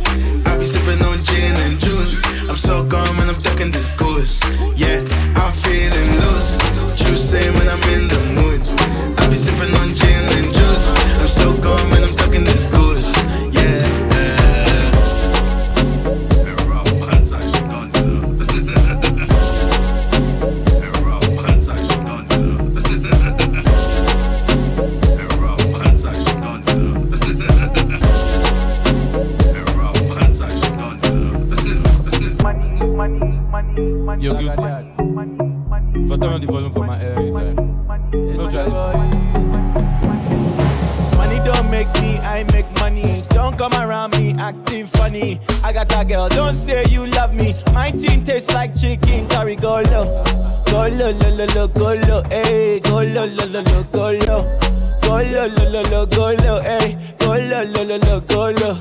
I 0.46 0.56
be 0.56 0.64
sipping 0.64 1.04
on 1.04 1.18
gin 1.22 1.54
and 1.66 1.78
juice. 1.78 2.16
I'm 2.48 2.56
so 2.56 2.88
calm 2.88 3.16
when 3.18 3.28
I'm 3.28 3.38
ducking 3.38 3.70
this 3.70 3.88
goose. 4.00 4.40
Yeah, 4.80 5.04
I'm 5.36 5.52
feeling 5.52 6.11
loose. 6.24 6.56
True 6.96 7.16
same 7.16 7.52
when 7.54 7.68
I'm 7.68 7.82
in 7.92 8.08
the 8.08 8.20
mood. 8.40 8.62
I 9.20 9.28
be 9.28 9.34
sipping 9.34 9.74
on 9.76 9.92
gin 9.92 10.24
and 10.38 10.54
juice. 10.54 10.88
I'm 11.20 11.28
so 11.28 11.52
calm 11.61 11.90
when 11.90 12.04
I'm 12.04 12.14
ducking 12.16 12.44
this 12.44 12.64
goose. 12.64 12.89
Yo, 34.18 34.34
guilty. 34.34 34.48
If 34.48 34.58
I 36.11 36.16
turn 36.16 36.32
on 36.32 36.40
the 36.40 36.46
volume 36.46 36.72
for 36.72 36.84
my 36.84 37.00
ears, 37.02 37.36
eh? 37.36 37.54
Don't. 37.54 38.72
Money 41.16 41.38
don't 41.44 41.70
make 41.70 41.92
me, 42.00 42.18
I 42.18 42.44
make 42.52 42.70
money. 42.80 43.22
Don't 43.30 43.56
come 43.56 43.72
around 43.74 44.16
me 44.16 44.34
acting 44.38 44.86
funny. 44.86 45.40
I 45.62 45.72
got 45.72 45.92
a 45.94 46.04
girl, 46.04 46.28
don't 46.28 46.54
say 46.54 46.84
you 46.88 47.06
love 47.06 47.34
me. 47.34 47.54
My 47.72 47.90
team 47.92 48.24
tastes 48.24 48.50
like 48.52 48.74
chicken 48.74 49.28
curry. 49.28 49.56
Go 49.56 49.80
low, 49.90 50.22
go 50.64 50.88
low, 50.88 51.11
low, 51.12 51.34
low, 51.36 51.46
low, 51.54 51.68
go 51.68 51.94
low, 52.08 52.22
hey, 52.30 52.80
go 52.80 53.02
low, 53.02 53.24
low, 53.26 53.46
low, 53.46 53.62
low, 53.62 53.82
go 53.84 54.11
low. 54.26 54.44
Go 55.02 55.16
low, 55.22 55.46
low, 55.46 55.70
low, 55.70 55.82
low, 55.90 56.06
go 56.06 56.34
low, 56.42 56.61
hey, 56.62 57.14
go 57.18 57.28
low, 57.28 57.62
low, 57.64 57.82
low, 57.84 57.96
low, 57.98 58.20
go 58.20 58.50
low. 58.50 58.78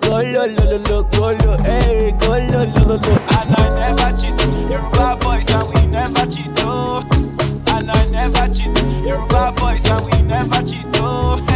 Go 0.00 0.20
low, 0.20 0.46
low, 0.46 0.64
low, 0.64 0.78
low, 0.88 1.02
go 1.04 1.30
low, 1.44 1.56
hey, 1.62 2.12
go 2.20 2.28
low, 2.28 2.64
low, 2.64 2.84
low, 2.84 2.96
low. 2.96 3.18
And 3.30 3.50
I 3.56 3.94
never 3.94 4.10
cheat, 4.20 4.34
Boys 4.68 5.44
and 5.50 5.68
we 5.74 5.86
never 5.88 6.26
cheat, 6.26 6.48
oh. 6.60 7.02
And 7.68 7.90
I 7.90 8.06
never 8.10 8.52
cheat, 8.52 8.74
Yoruba 9.06 9.52
boys 9.56 9.80
and 9.84 10.06
we 10.06 10.22
never 10.22 10.62
cheat, 10.66 10.84
oh. 10.96 11.36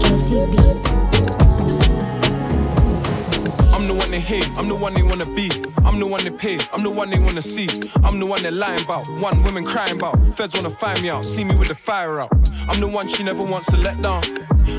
Guilty 0.00 0.46
beat. 0.50 0.76
I'm 3.74 3.86
the 3.86 3.94
one 3.94 4.10
they 4.10 4.20
hate, 4.20 4.48
I'm 4.58 4.66
the 4.66 4.74
one 4.74 4.94
they 4.94 5.02
wanna 5.02 5.26
be. 5.26 5.50
I'm 5.84 5.98
the 5.98 6.06
one 6.08 6.24
they 6.24 6.30
pay, 6.30 6.58
I'm 6.72 6.82
the 6.82 6.90
one 6.90 7.10
they 7.10 7.18
wanna 7.18 7.42
see. 7.42 7.68
I'm 8.02 8.18
the 8.18 8.26
one 8.26 8.42
they're 8.42 8.50
lying 8.50 8.82
about, 8.82 9.06
one 9.20 9.42
women 9.44 9.64
crying 9.66 9.96
about. 9.96 10.16
Feds 10.36 10.54
wanna 10.54 10.70
find 10.70 11.00
me 11.02 11.10
out, 11.10 11.24
see 11.24 11.44
me 11.44 11.54
with 11.58 11.68
the 11.68 11.74
fire 11.74 12.20
out. 12.20 12.30
I'm 12.68 12.80
the 12.80 12.88
one 12.88 13.08
she 13.08 13.22
never 13.24 13.44
wants 13.44 13.70
to 13.72 13.76
let 13.78 14.00
down. 14.00 14.22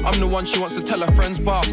I'm 0.05 0.19
the 0.19 0.27
one 0.27 0.45
she 0.45 0.59
wants 0.59 0.75
to 0.75 0.81
tell 0.81 1.01
her 1.01 1.13
friends 1.13 1.37
about. 1.39 1.67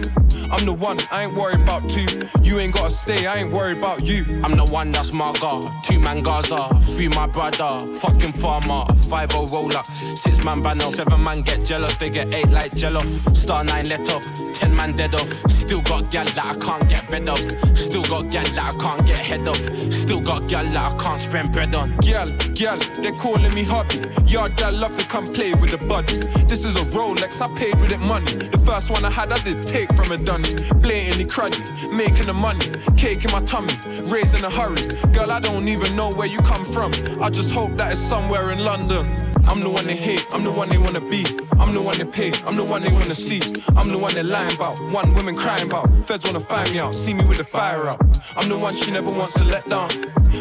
I'm 0.51 0.65
the 0.65 0.73
one, 0.73 0.99
I 1.11 1.25
ain't 1.25 1.35
worried 1.35 1.63
about 1.63 1.89
two. 1.89 2.07
You 2.43 2.59
ain't 2.59 2.75
gotta 2.75 2.91
stay, 2.91 3.27
I 3.27 3.37
ain't 3.37 3.53
worried 3.53 3.79
about 3.79 4.07
you. 4.07 4.25
I'm 4.43 4.57
the 4.57 4.65
one 4.65 4.93
that's 4.93 5.13
my 5.13 5.33
guard. 5.35 5.67
Two 5.85 6.01
man 6.01 6.23
Gaza, 6.23 6.69
three 6.97 7.09
my 7.09 7.27
brother. 7.27 7.81
Fucking 7.99 8.33
farmer, 8.33 8.85
five 9.09 9.35
o 9.35 9.47
roller, 9.47 9.83
six 10.17 10.43
man 10.45 10.63
banner. 10.63 10.87
Seven 10.87 11.23
man 11.23 11.43
get 11.43 11.65
jealous, 11.65 11.97
they 11.97 12.11
get 12.11 12.33
eight 12.33 12.49
like 12.49 12.75
jello. 12.75 13.05
Star 13.35 13.63
nine 13.65 13.89
let 13.89 14.09
off, 14.11 14.25
ten 14.55 14.75
man 14.75 14.97
dead 14.97 15.15
off. 15.15 15.51
Still 15.51 15.83
got 15.83 16.11
gal 16.11 16.25
that 16.25 16.47
I 16.47 16.55
can't 16.65 16.89
get 16.89 17.11
rid 17.11 17.29
of. 17.29 17.39
Still 17.77 18.03
got 18.05 18.31
gal 18.31 18.45
that 18.45 18.75
I 18.75 18.79
can't 18.83 19.07
get 19.07 19.17
head 19.17 19.47
of. 19.47 19.93
Still 19.93 20.21
got 20.21 20.49
gal 20.49 20.65
that 20.65 20.93
I 20.93 20.97
can't 20.97 21.21
spend 21.21 21.53
bread 21.53 21.75
on. 21.75 21.97
Gal, 21.99 22.27
gal, 22.55 22.79
they're 23.03 23.13
calling 23.13 23.53
me 23.55 23.65
hubby. 23.65 24.01
Yard 24.27 24.57
gal 24.57 24.73
love 24.73 24.97
to 24.97 25.07
come 25.07 25.27
play 25.27 25.53
with 25.61 25.71
the 25.71 25.79
body. 25.79 26.15
This 26.47 26.65
is 26.65 26.75
a 26.77 26.85
Rolex, 26.87 27.43
I 27.43 27.55
paid 27.59 27.79
with 27.81 27.91
it 27.91 28.01
money. 28.01 28.33
The 28.33 28.59
first 28.59 28.91
one 28.91 29.05
I 29.05 29.11
had, 29.11 29.31
I 29.31 29.39
did 29.41 29.63
take 29.63 29.93
from 29.95 30.13
a 30.13 30.17
dunny. 30.43 30.81
Blatantly 30.81 31.25
cruddy, 31.25 31.93
making 31.93 32.27
the 32.27 32.35
money. 32.35 32.67
Cake 32.97 33.25
in 33.25 33.33
my 33.33 33.43
tummy, 33.45 33.73
raised 34.03 34.37
in 34.37 34.45
a 34.45 34.51
hurry. 34.51 34.83
Girl, 35.13 35.33
I 35.33 35.41
don't 35.41 35.69
even 35.69 35.95
know 35.97 36.11
where 36.13 36.27
you 36.27 36.39
come 36.39 36.65
from. 36.65 36.93
I 37.23 37.31
just 37.31 37.53
hope 37.53 37.73
that 37.77 37.93
it's 37.93 38.01
somewhere 38.01 38.51
in 38.53 38.65
London. 38.65 39.25
I'm 39.47 39.61
the 39.61 39.71
one 39.71 39.87
they 39.87 39.97
hate, 39.97 40.27
I'm 40.33 40.43
the 40.43 40.53
one 40.53 40.69
they 40.69 40.79
wanna 40.79 41.01
be. 41.01 41.25
I'm 41.59 41.75
the 41.75 41.83
one 41.83 41.97
they 41.97 42.05
pay, 42.05 42.33
I'm 42.47 42.57
the 42.57 42.65
one 42.65 42.83
they 42.83 42.93
wanna 42.93 43.15
see. 43.15 43.41
I'm 43.77 43.91
the 43.91 43.99
one 43.99 44.15
they're 44.15 44.23
lying 44.23 44.55
about, 44.55 44.79
one 44.93 45.13
women 45.15 45.37
crying 45.37 45.67
about. 45.67 45.99
Feds 46.01 46.25
wanna 46.25 46.41
find 46.41 46.71
me 46.71 46.79
out, 46.79 46.95
see 46.95 47.15
me 47.15 47.25
with 47.27 47.39
the 47.39 47.45
fire 47.45 47.89
out. 47.89 48.01
I'm 48.37 48.49
the 48.49 48.59
one 48.59 48.77
she 48.77 48.91
never 48.91 49.11
wants 49.11 49.35
to 49.35 49.45
let 49.45 49.69
down. 49.69 49.91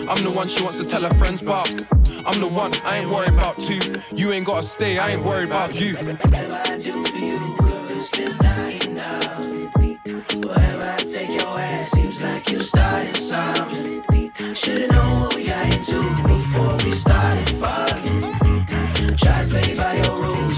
I'm 0.10 0.22
the 0.24 0.32
one 0.32 0.48
she 0.48 0.62
wants 0.62 0.78
to 0.80 0.86
tell 0.86 1.04
her 1.04 1.14
friends 1.18 1.42
about. 1.42 1.70
I'm 2.26 2.40
the 2.42 2.50
one, 2.52 2.74
I 2.84 3.00
ain't 3.00 3.10
worried 3.10 3.34
about 3.34 3.58
two. 3.60 3.80
You 4.14 4.34
ain't 4.34 4.46
gotta 4.46 4.64
stay, 4.64 4.98
I 4.98 5.12
ain't 5.12 5.24
worried 5.24 5.48
about 5.48 5.74
you. 5.74 5.96
Whatever 5.96 6.62
I 6.66 6.78
do 6.78 7.04
for 7.06 7.18
you, 7.18 7.56
it's 7.90 8.40
not 8.42 8.86
enough. 8.86 9.67
Wherever 10.08 10.84
I 10.84 10.98
take 11.00 11.28
your 11.28 11.60
ass, 11.60 11.92
seems 11.92 12.22
like 12.22 12.50
you 12.50 12.60
started 12.60 13.14
something. 13.18 14.02
Should've 14.54 14.90
known 14.90 15.20
what 15.20 15.36
we 15.36 15.44
got 15.48 15.66
into 15.66 16.00
before 16.24 16.78
we 16.78 16.92
started 16.92 17.50
fucking. 17.50 18.22
Try 19.18 19.44
to 19.44 19.50
play 19.50 19.76
by 19.76 19.96
your 19.96 20.16
rules, 20.16 20.57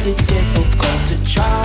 find 0.00 0.18
it 0.18 0.26
difficult 0.26 1.08
to 1.08 1.32
try. 1.32 1.59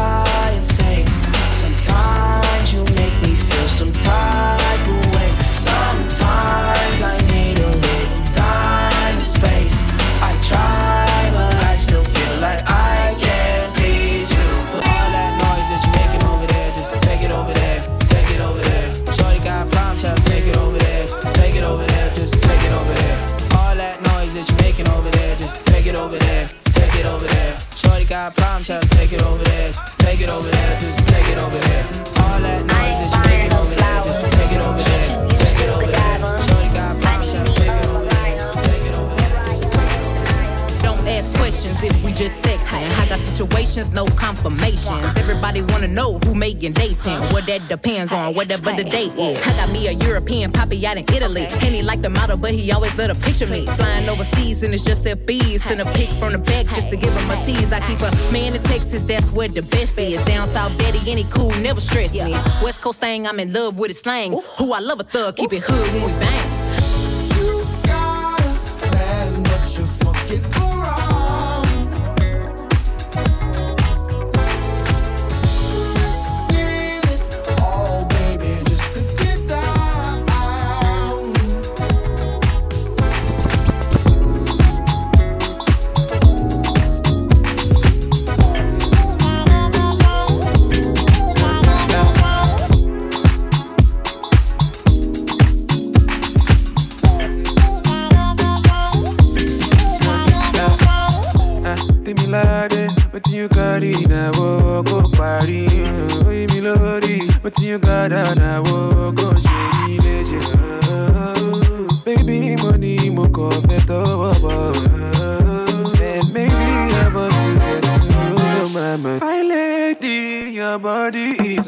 That 47.47 47.67
depends 47.69 48.11
on, 48.11 48.33
whatever 48.33 48.71
the 48.71 48.83
date 48.83 49.13
is. 49.19 49.45
I 49.45 49.55
got 49.55 49.71
me 49.71 49.87
a 49.87 49.91
European 49.91 50.51
poppy 50.51 50.85
out 50.87 50.97
in 50.97 51.03
Italy. 51.13 51.45
And 51.45 51.75
he 51.75 51.83
like 51.83 52.01
the 52.01 52.09
model, 52.09 52.37
but 52.37 52.51
he 52.51 52.71
always 52.71 52.97
let 52.97 53.09
her 53.09 53.21
picture 53.21 53.45
me. 53.45 53.67
Flying 53.67 54.09
overseas 54.09 54.63
and 54.63 54.73
it's 54.73 54.83
just 54.83 55.03
their 55.03 55.15
bees. 55.15 55.63
Send 55.63 55.79
a 55.79 55.85
pic 55.93 56.09
from 56.17 56.33
the 56.33 56.39
back 56.39 56.65
just 56.73 56.89
to 56.89 56.97
give 56.97 57.13
him 57.13 57.29
a 57.29 57.45
tease. 57.45 57.71
I 57.71 57.81
keep 57.81 57.99
a 58.01 58.11
man 58.31 58.55
in 58.55 58.61
Texas, 58.63 59.03
that's 59.03 59.31
where 59.31 59.47
the 59.47 59.61
best 59.61 59.97
is. 59.99 60.21
Down 60.23 60.47
south, 60.47 60.75
daddy, 60.79 60.99
any 61.09 61.25
cool, 61.25 61.51
never 61.61 61.79
stress 61.79 62.13
me. 62.13 62.31
West 62.63 62.81
Coast 62.81 62.99
thing, 62.99 63.27
I'm 63.27 63.39
in 63.39 63.53
love 63.53 63.77
with 63.77 63.89
his 63.89 63.99
slang. 63.99 64.31
Who 64.57 64.73
I 64.73 64.79
love 64.79 64.99
a 64.99 65.03
thug, 65.03 65.35
keep 65.35 65.53
it 65.53 65.61
hood 65.63 65.93
when 65.93 66.05
we 66.05 66.11
bang. 66.19 66.44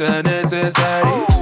Body 0.08 1.37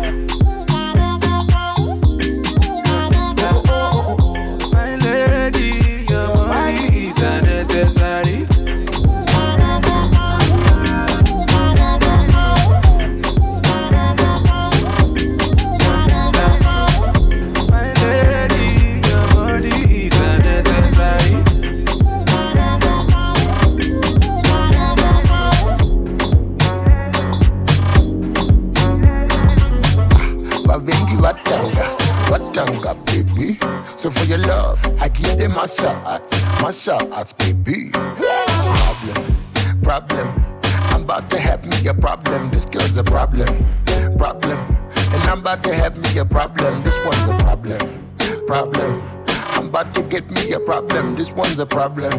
problem. 51.90 52.15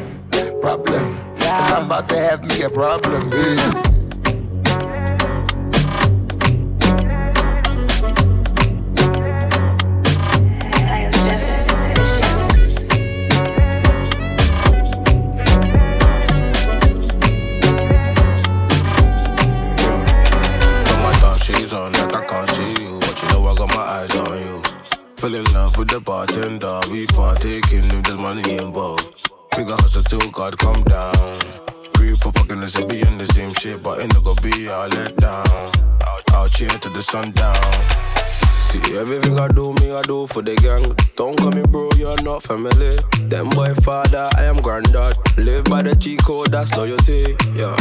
Yeah, 47.55 47.75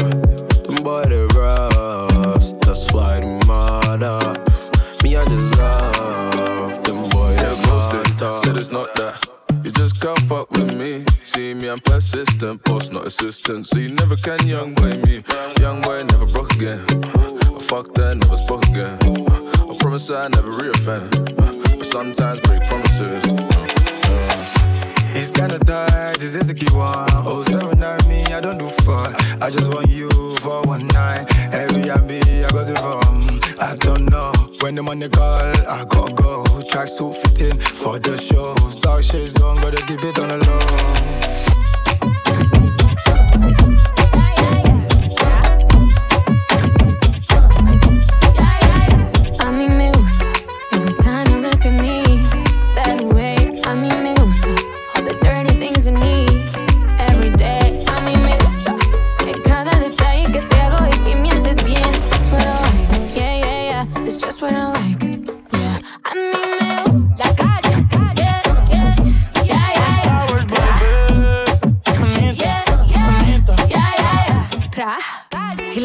them 0.66 0.84
boy 0.84 1.04
they 1.04 1.26
rust, 1.38 2.62
that's 2.62 2.92
why 2.94 3.20
they 3.20 3.40
mad 3.48 4.04
up. 4.04 4.38
Me 5.04 5.16
I 5.18 5.24
just 5.26 5.58
love 5.58 6.84
them 6.84 7.10
boy 7.10 7.36
they 7.36 7.42
Yeah, 7.44 7.66
ghosted. 7.66 8.18
talk. 8.18 8.38
Said 8.40 8.58
it's 8.58 8.72
not 8.72 8.94
that. 8.96 9.30
You 9.64 9.72
just 9.72 10.00
can't 10.02 10.20
fuck 10.30 10.50
with 10.52 10.76
me. 10.76 11.06
See 11.24 11.54
me, 11.54 11.70
I'm 11.70 11.80
persistent, 11.80 12.64
boss, 12.64 12.92
not 12.92 13.08
assistant. 13.08 13.68
So 13.68 13.80
you 13.80 13.90
never 13.90 14.16
can 14.16 14.46
young 14.48 14.74
boy 14.74 14.92
me. 15.06 15.24
Young 15.60 15.82
boy 15.82 16.04
never 16.04 16.26
broke 16.28 16.54
again. 16.56 16.86
I 17.06 17.60
fucked 17.62 17.98
her, 17.98 18.16
never 18.16 18.38
spoke 18.38 18.66
again. 18.68 18.98
I 19.70 19.76
promise 19.80 20.10
I 20.12 20.28
never 20.30 20.52
reoffend. 20.52 21.36
But 21.78 21.86
sometimes 21.86 22.40
break 22.42 22.62
promises. 22.64 23.24
It's 25.18 25.32
kinda 25.32 25.58
tight, 25.60 26.20
this 26.20 26.36
is 26.36 26.46
the 26.46 26.54
key 26.54 26.70
one. 26.76 27.08
Oh, 27.26 27.42
seven 27.44 27.80
nine 27.80 28.06
me, 28.10 28.26
I 28.26 28.42
don't 28.42 28.58
do 28.58 28.68
fuck. 28.84 29.16
I 29.42 29.50
just 29.50 29.70
want 29.74 29.90
you 29.90 30.10
for 30.44 30.62
one 30.64 30.86
night. 30.88 31.26
Every 31.54 31.90
I 31.90 31.98
be, 31.98 32.20
I 32.44 32.50
got 32.50 32.70
it 32.70 32.78
from. 32.78 33.40
I 33.58 33.76
don't 33.76 34.10
know. 34.10 34.34
When 34.60 34.76
the 34.76 34.84
money 34.84 35.08
call, 35.08 35.40
I 35.70 35.86
gotta 35.86 36.14
go. 36.16 36.44
Track 36.70 36.90
suit 36.90 37.16
fitting 37.16 37.58
for 37.58 37.98
the 37.98 38.18
shows. 38.18 38.76
Dark 38.82 39.04
shades 39.04 39.42
on, 39.42 39.56
gotta 39.62 39.82
keep 39.86 40.04
it 40.04 40.20
on 40.20 40.28
the 40.28 40.38
low. 40.38 41.25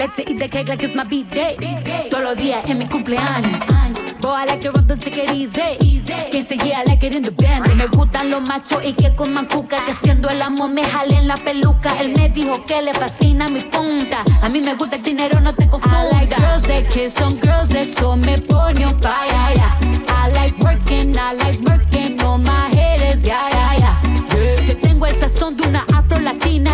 To 0.01 0.23
eat 0.23 0.39
the 0.39 0.49
cake 0.49 0.69
like 0.69 0.83
it's 0.83 0.95
my 0.95 1.05
beat 1.05 1.31
day. 1.31 1.57
Todos 2.11 2.25
los 2.25 2.37
días 2.37 2.65
en 2.69 2.79
mi 2.79 2.87
cumpleaños. 2.87 3.61
Boy, 4.21 4.31
I 4.33 4.47
like 4.47 4.65
it 4.65 4.73
rough, 4.75 4.87
don't 4.87 4.99
take 4.99 5.19
it 5.19 5.31
easy. 5.31 5.61
Quien 6.31 6.45
se 6.45 6.57
yeah, 6.57 6.81
I 6.81 6.85
like 6.85 7.05
it 7.05 7.15
in 7.15 7.23
the 7.23 7.31
band. 7.31 7.69
Me 7.77 7.87
gustan 7.87 8.31
los 8.31 8.41
machos 8.41 8.83
y 8.83 8.95
que 8.95 9.15
coman 9.15 9.47
cuca. 9.47 9.85
Que 9.85 9.93
siendo 9.93 10.31
el 10.31 10.41
amo 10.41 10.69
me 10.69 10.85
jalen 10.85 11.29
la 11.29 11.37
peluca. 11.37 12.01
Él 12.01 12.15
me 12.17 12.31
dijo 12.31 12.65
que 12.65 12.81
le 12.81 12.95
fascina 12.95 13.49
mi 13.51 13.61
punta. 13.61 14.25
A 14.43 14.49
mí 14.49 14.61
me 14.63 14.75
gusta 14.75 14.97
el 14.97 15.03
dinero, 15.03 15.39
no 15.41 15.53
te 15.53 15.69
confunda. 15.69 16.03
I 16.03 16.13
like 16.13 16.35
girls 16.35 16.63
that 16.63 16.89
kiss 16.89 17.21
on 17.21 17.39
girls, 17.39 17.71
eso 17.75 18.17
me 18.17 18.39
pone 18.39 18.83
on 18.83 18.99
fire. 19.03 19.55
Yeah. 19.55 19.79
I 20.09 20.33
like 20.33 20.59
working, 20.61 21.15
I 21.17 21.35
like 21.35 21.61
working 21.61 22.21
on 22.23 22.43
my 22.43 22.71
haters. 22.75 23.23
Yeah, 23.23 23.51
yeah, 23.51 23.79
yeah. 23.79 24.65
Que 24.65 24.75
tengo 24.75 25.07
el 25.07 25.15
sazón 25.15 25.57
de 25.57 25.69
una 25.69 25.85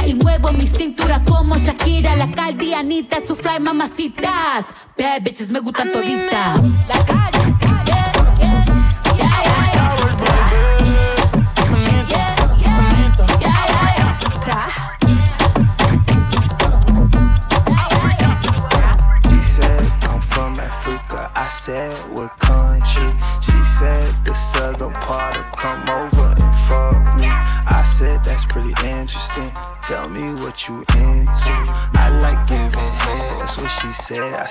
y 0.07 0.14
muevo 0.14 0.52
mi 0.52 0.66
cintura 0.66 1.22
como 1.24 1.57
Shakira, 1.57 2.16
la 2.16 2.30
caldianita, 2.32 3.18
su 3.26 3.34
fly 3.34 3.61
mamacitas. 3.61 4.66
Bad 4.96 5.22
bitches 5.22 5.50
me 5.50 5.61
gustan 5.61 5.92
toditas. 5.92 6.62
La 6.88 7.04
yeah, 7.04 7.84
yeah, 7.86 8.05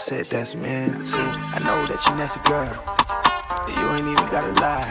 said. 0.05 0.29
that's 0.29 0.53
that's 0.53 0.55
mental. 0.55 1.25
I 1.49 1.57
know 1.65 1.81
that 1.89 1.97
you 2.05 2.13
nasty 2.13 2.37
girl. 2.45 2.69
You 3.73 3.85
ain't 3.97 4.05
even 4.05 4.27
gotta 4.29 4.53
lie. 4.61 4.85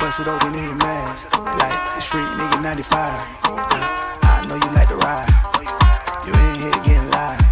Bust 0.00 0.20
it 0.20 0.28
open 0.28 0.56
in 0.56 0.64
your 0.64 0.80
mask. 0.80 1.36
Like, 1.36 1.96
it's 2.00 2.06
free 2.06 2.24
nigga 2.24 2.62
95. 2.62 2.96
Uh, 3.44 3.84
I 4.24 4.46
know 4.48 4.56
you 4.56 4.70
like 4.72 4.88
to 4.88 4.96
ride. 4.96 5.28
You 6.24 6.32
ain't 6.32 6.56
here 6.64 6.80
getting 6.80 7.10
live. 7.12 7.44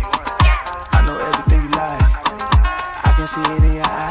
I 0.97 1.05
know 1.05 1.21
everything 1.29 1.69
you 1.69 1.73
like. 1.77 2.01
I 3.05 3.13
can 3.13 3.29
see 3.29 3.45
it 3.45 3.65
in 3.69 3.77
your 3.77 3.85
eyes. 3.85 4.04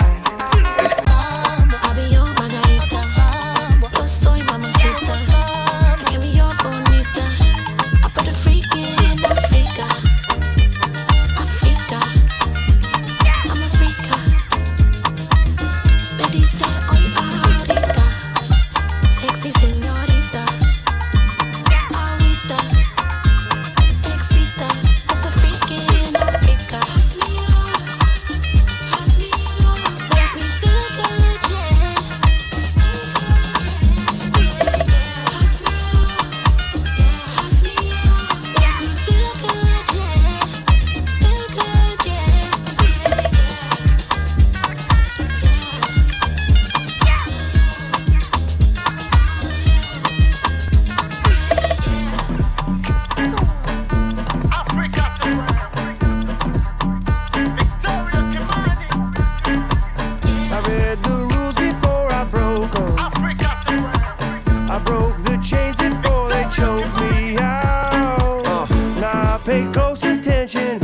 Pay 69.44 69.66
close 69.74 70.04
attention, 70.04 70.80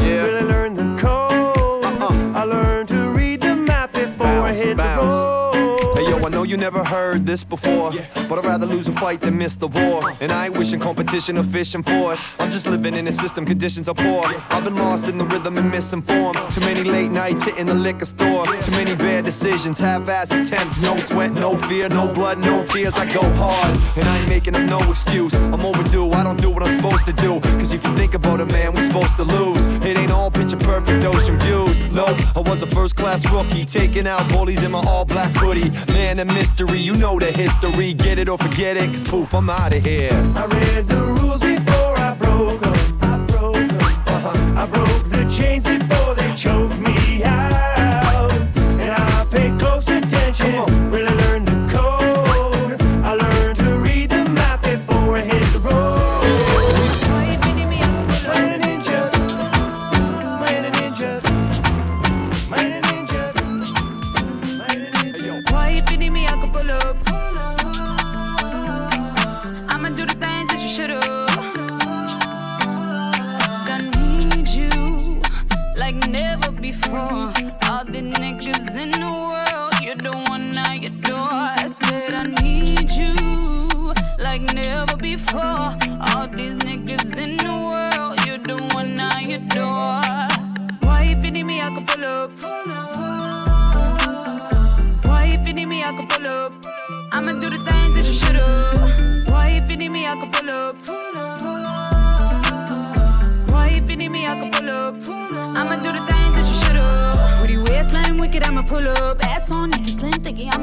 you 6.50 6.58
never 6.58 6.84
heard 6.84 7.28
this 7.28 7.44
before, 7.44 7.92
but 8.28 8.40
I'd 8.40 8.46
rather 8.46 8.66
lose 8.66 8.88
a 8.88 8.92
fight 8.92 9.22
than 9.22 9.38
miss 9.38 9.56
the 9.56 9.68
war. 9.68 10.18
And 10.20 10.32
I 10.32 10.48
ain't 10.48 10.58
wishing 10.58 10.80
competition 10.80 11.38
or 11.38 11.44
fishing 11.44 11.84
for 11.84 12.14
it. 12.14 12.20
I'm 12.40 12.50
just 12.50 12.66
living 12.66 12.96
in 12.96 13.08
a 13.08 13.12
system, 13.12 13.46
conditions 13.46 13.88
are 13.88 13.94
poor. 13.94 14.24
I've 14.50 14.64
been 14.64 14.76
lost 14.76 15.08
in 15.08 15.20
the 15.20 15.26
rhythm 15.26 15.60
and 15.60 15.70
misinformed. 15.70 16.38
Too 16.54 16.62
many 16.62 16.84
late 16.84 17.12
nights 17.12 17.44
hitting 17.44 17.68
the 17.68 17.76
liquor 17.76 18.06
store. 18.06 18.46
Too 18.64 18.72
many 18.72 18.96
bad 18.96 19.26
decisions, 19.26 19.78
half-ass 19.78 20.32
attempts. 20.32 20.80
No 20.80 20.98
sweat, 20.98 21.34
no 21.34 21.56
fear, 21.56 21.88
no 21.88 22.12
blood, 22.12 22.40
no 22.40 22.66
tears. 22.66 22.96
I 22.96 23.06
go 23.06 23.22
hard, 23.36 23.78
and 23.96 24.10
I 24.10 24.18
ain't 24.18 24.30
making 24.30 24.56
up 24.56 24.64
no 24.64 24.80
excuse. 24.90 25.36
I'm 25.36 25.64
overdue, 25.64 26.10
I 26.12 26.24
don't 26.24 26.42
do 26.42 26.50
what 26.50 26.64
I'm 26.64 26.76
supposed 26.76 27.06
to 27.06 27.14
do. 27.14 27.40
Cause 27.60 27.74
if 27.74 27.84
you 27.84 27.96
think 27.96 28.16
about 28.16 28.40
it, 28.40 28.48
man, 28.48 28.74
we're 28.74 28.88
supposed 28.88 29.18
to 29.18 29.24
lose. 29.24 29.64
It 29.86 29.98
ain't 29.98 30.12
all 30.12 30.32
picture 30.32 30.58
perfect 30.58 31.06
ocean 31.06 31.38
views. 31.40 31.69
I 32.06 32.40
was 32.40 32.62
a 32.62 32.68
first 32.68 32.96
class 32.96 33.30
rookie, 33.32 33.66
taking 33.66 34.08
out 34.08 34.30
bullies 34.30 34.64
in 34.64 34.72
my 34.72 34.80
all 34.86 35.06
black 35.06 35.36
hoodie. 35.36 35.70
Man, 35.94 36.20
a 36.20 36.26
mystery, 36.26 36.80
you 36.80 36.96
know 36.96 37.20
the 37.20 37.32
history. 37.32 37.94
Get 37.94 38.20
it 38.20 38.30
or 38.30 38.38
forget 38.38 38.78
it, 38.78 38.92
cause 38.92 39.04
poof, 39.04 39.34
I'm 39.34 39.50
out 39.50 39.74
of 39.74 39.84
here. 39.84 40.12
I 40.36 40.46
read 40.46 40.88
the 40.88 40.96
rules 40.96 41.42
before 41.42 41.98
I 41.98 42.16
broke 42.16 42.62
them. 42.62 43.00
I 43.02 43.18
broke 43.26 43.56
'em. 43.56 43.70
Uh-huh. 44.08 44.62
I 44.62 44.66
broke 44.68 45.10
the 45.10 45.30
chains 45.30 45.66
before 45.66 46.16
they 46.16 46.34
choked 46.36 46.78
me 46.80 46.99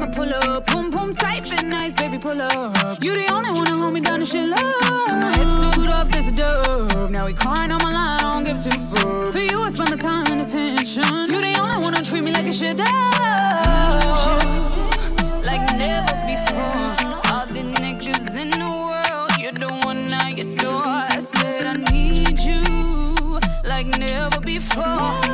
I'ma 0.07 0.15
pull 0.15 0.33
up. 0.33 0.65
Boom 0.67 0.89
boom 0.89 1.13
tight, 1.13 1.47
fit 1.47 1.65
nice, 1.65 1.93
baby, 1.95 2.17
pull 2.17 2.41
up. 2.41 3.03
You 3.03 3.13
the 3.13 3.31
only 3.33 3.51
one 3.51 3.65
to 3.65 3.77
hold 3.77 3.93
me 3.93 3.99
down 4.01 4.19
and 4.19 4.27
shit 4.27 4.47
love. 4.47 4.61
My 4.61 5.33
ex 5.39 5.75
dude 5.75 5.89
off, 5.89 6.09
this 6.09 6.29
a 6.29 6.31
dub. 6.31 7.09
Now 7.09 7.27
he 7.27 7.33
crying 7.33 7.71
on 7.71 7.81
my 7.81 7.91
line, 7.91 8.19
I 8.19 8.33
don't 8.33 8.43
give 8.43 8.63
two 8.63 8.69
fucks. 8.69 9.31
For 9.33 9.39
you, 9.39 9.59
I 9.59 9.69
spend 9.69 9.89
my 9.89 9.97
time 9.97 10.27
and 10.31 10.41
attention. 10.41 11.03
You 11.31 11.41
the 11.41 11.57
only 11.59 11.77
one 11.83 11.93
to 11.93 12.01
treat 12.01 12.23
me 12.23 12.31
like 12.31 12.47
a 12.47 12.53
shit 12.53 12.77
dog. 12.77 12.87
Like 15.43 15.65
never 15.77 16.15
before. 16.31 16.95
All 17.31 17.45
the 17.47 17.63
niggas 17.81 18.35
in 18.35 18.51
the 18.51 18.65
world, 18.65 19.31
you're 19.39 19.51
the 19.51 19.73
one 19.85 20.13
I 20.13 20.31
adore. 20.31 20.83
I 20.85 21.19
said 21.19 21.65
I 21.65 21.73
need 21.91 22.39
you 22.39 23.39
like 23.63 23.87
never 23.99 24.39
before. 24.39 25.26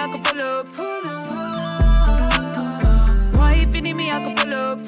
I 0.00 0.08
can 0.08 0.22
pull 0.22 0.40
up. 0.40 0.66
Why 3.34 3.52
if 3.56 3.74
you 3.74 3.82
need 3.82 3.92
me, 3.92 4.10
I 4.10 4.18
can 4.24 4.34
pull 4.34 4.54
up. 4.54 4.78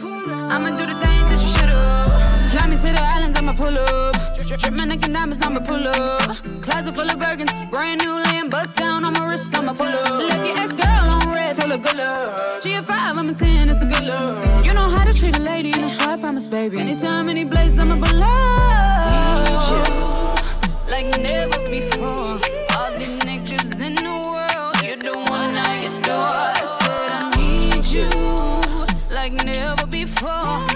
I'ma 0.50 0.70
do 0.70 0.86
the 0.86 0.94
things 1.04 1.28
that 1.28 1.38
you 1.38 1.48
should've. 1.54 2.50
Fly 2.50 2.66
me 2.66 2.76
to 2.76 2.88
the 2.96 3.02
islands, 3.14 3.36
I'ma 3.36 3.52
pull 3.52 3.76
up. 3.76 4.16
Drip, 4.46 4.72
my 4.72 4.86
neck 4.86 5.04
and 5.04 5.14
diamonds, 5.14 5.44
I'ma 5.44 5.60
pull 5.60 5.86
up. 5.86 6.36
Closet 6.62 6.94
full 6.94 7.10
of 7.10 7.16
Birkins, 7.16 7.52
brand 7.70 8.00
new 8.02 8.14
land, 8.24 8.50
bust 8.50 8.74
down 8.76 9.04
on 9.04 9.12
my 9.12 9.26
wrist, 9.26 9.54
I'ma 9.54 9.74
pull 9.74 9.88
up. 9.88 10.18
Left 10.18 10.46
your 10.48 10.56
ex 10.56 10.72
girl 10.72 11.10
on 11.10 11.28
red, 11.28 11.56
told 11.56 11.72
her 11.72 11.76
good 11.76 11.96
luck. 11.96 12.62
She 12.62 12.72
a 12.72 12.82
five, 12.82 13.18
I'm 13.18 13.28
a 13.28 13.34
ten, 13.34 13.68
it's 13.68 13.82
a 13.82 13.86
good 13.86 14.04
look. 14.04 14.64
You 14.64 14.72
know 14.72 14.88
how 14.88 15.04
to 15.04 15.12
treat 15.12 15.36
a 15.36 15.40
lady, 15.42 15.72
that's 15.72 15.98
why 15.98 16.14
I 16.14 16.16
promise, 16.16 16.48
baby. 16.48 16.78
Anytime, 16.78 17.28
any 17.28 17.44
place, 17.44 17.78
I'ma 17.78 17.96
pull 17.96 18.22
up. 18.22 19.10
Need 19.44 19.62
you 19.68 19.82
like 20.90 21.08
never 21.20 21.58
before. 21.70 22.51
like 29.22 29.44
never 29.44 29.86
before. 29.86 30.71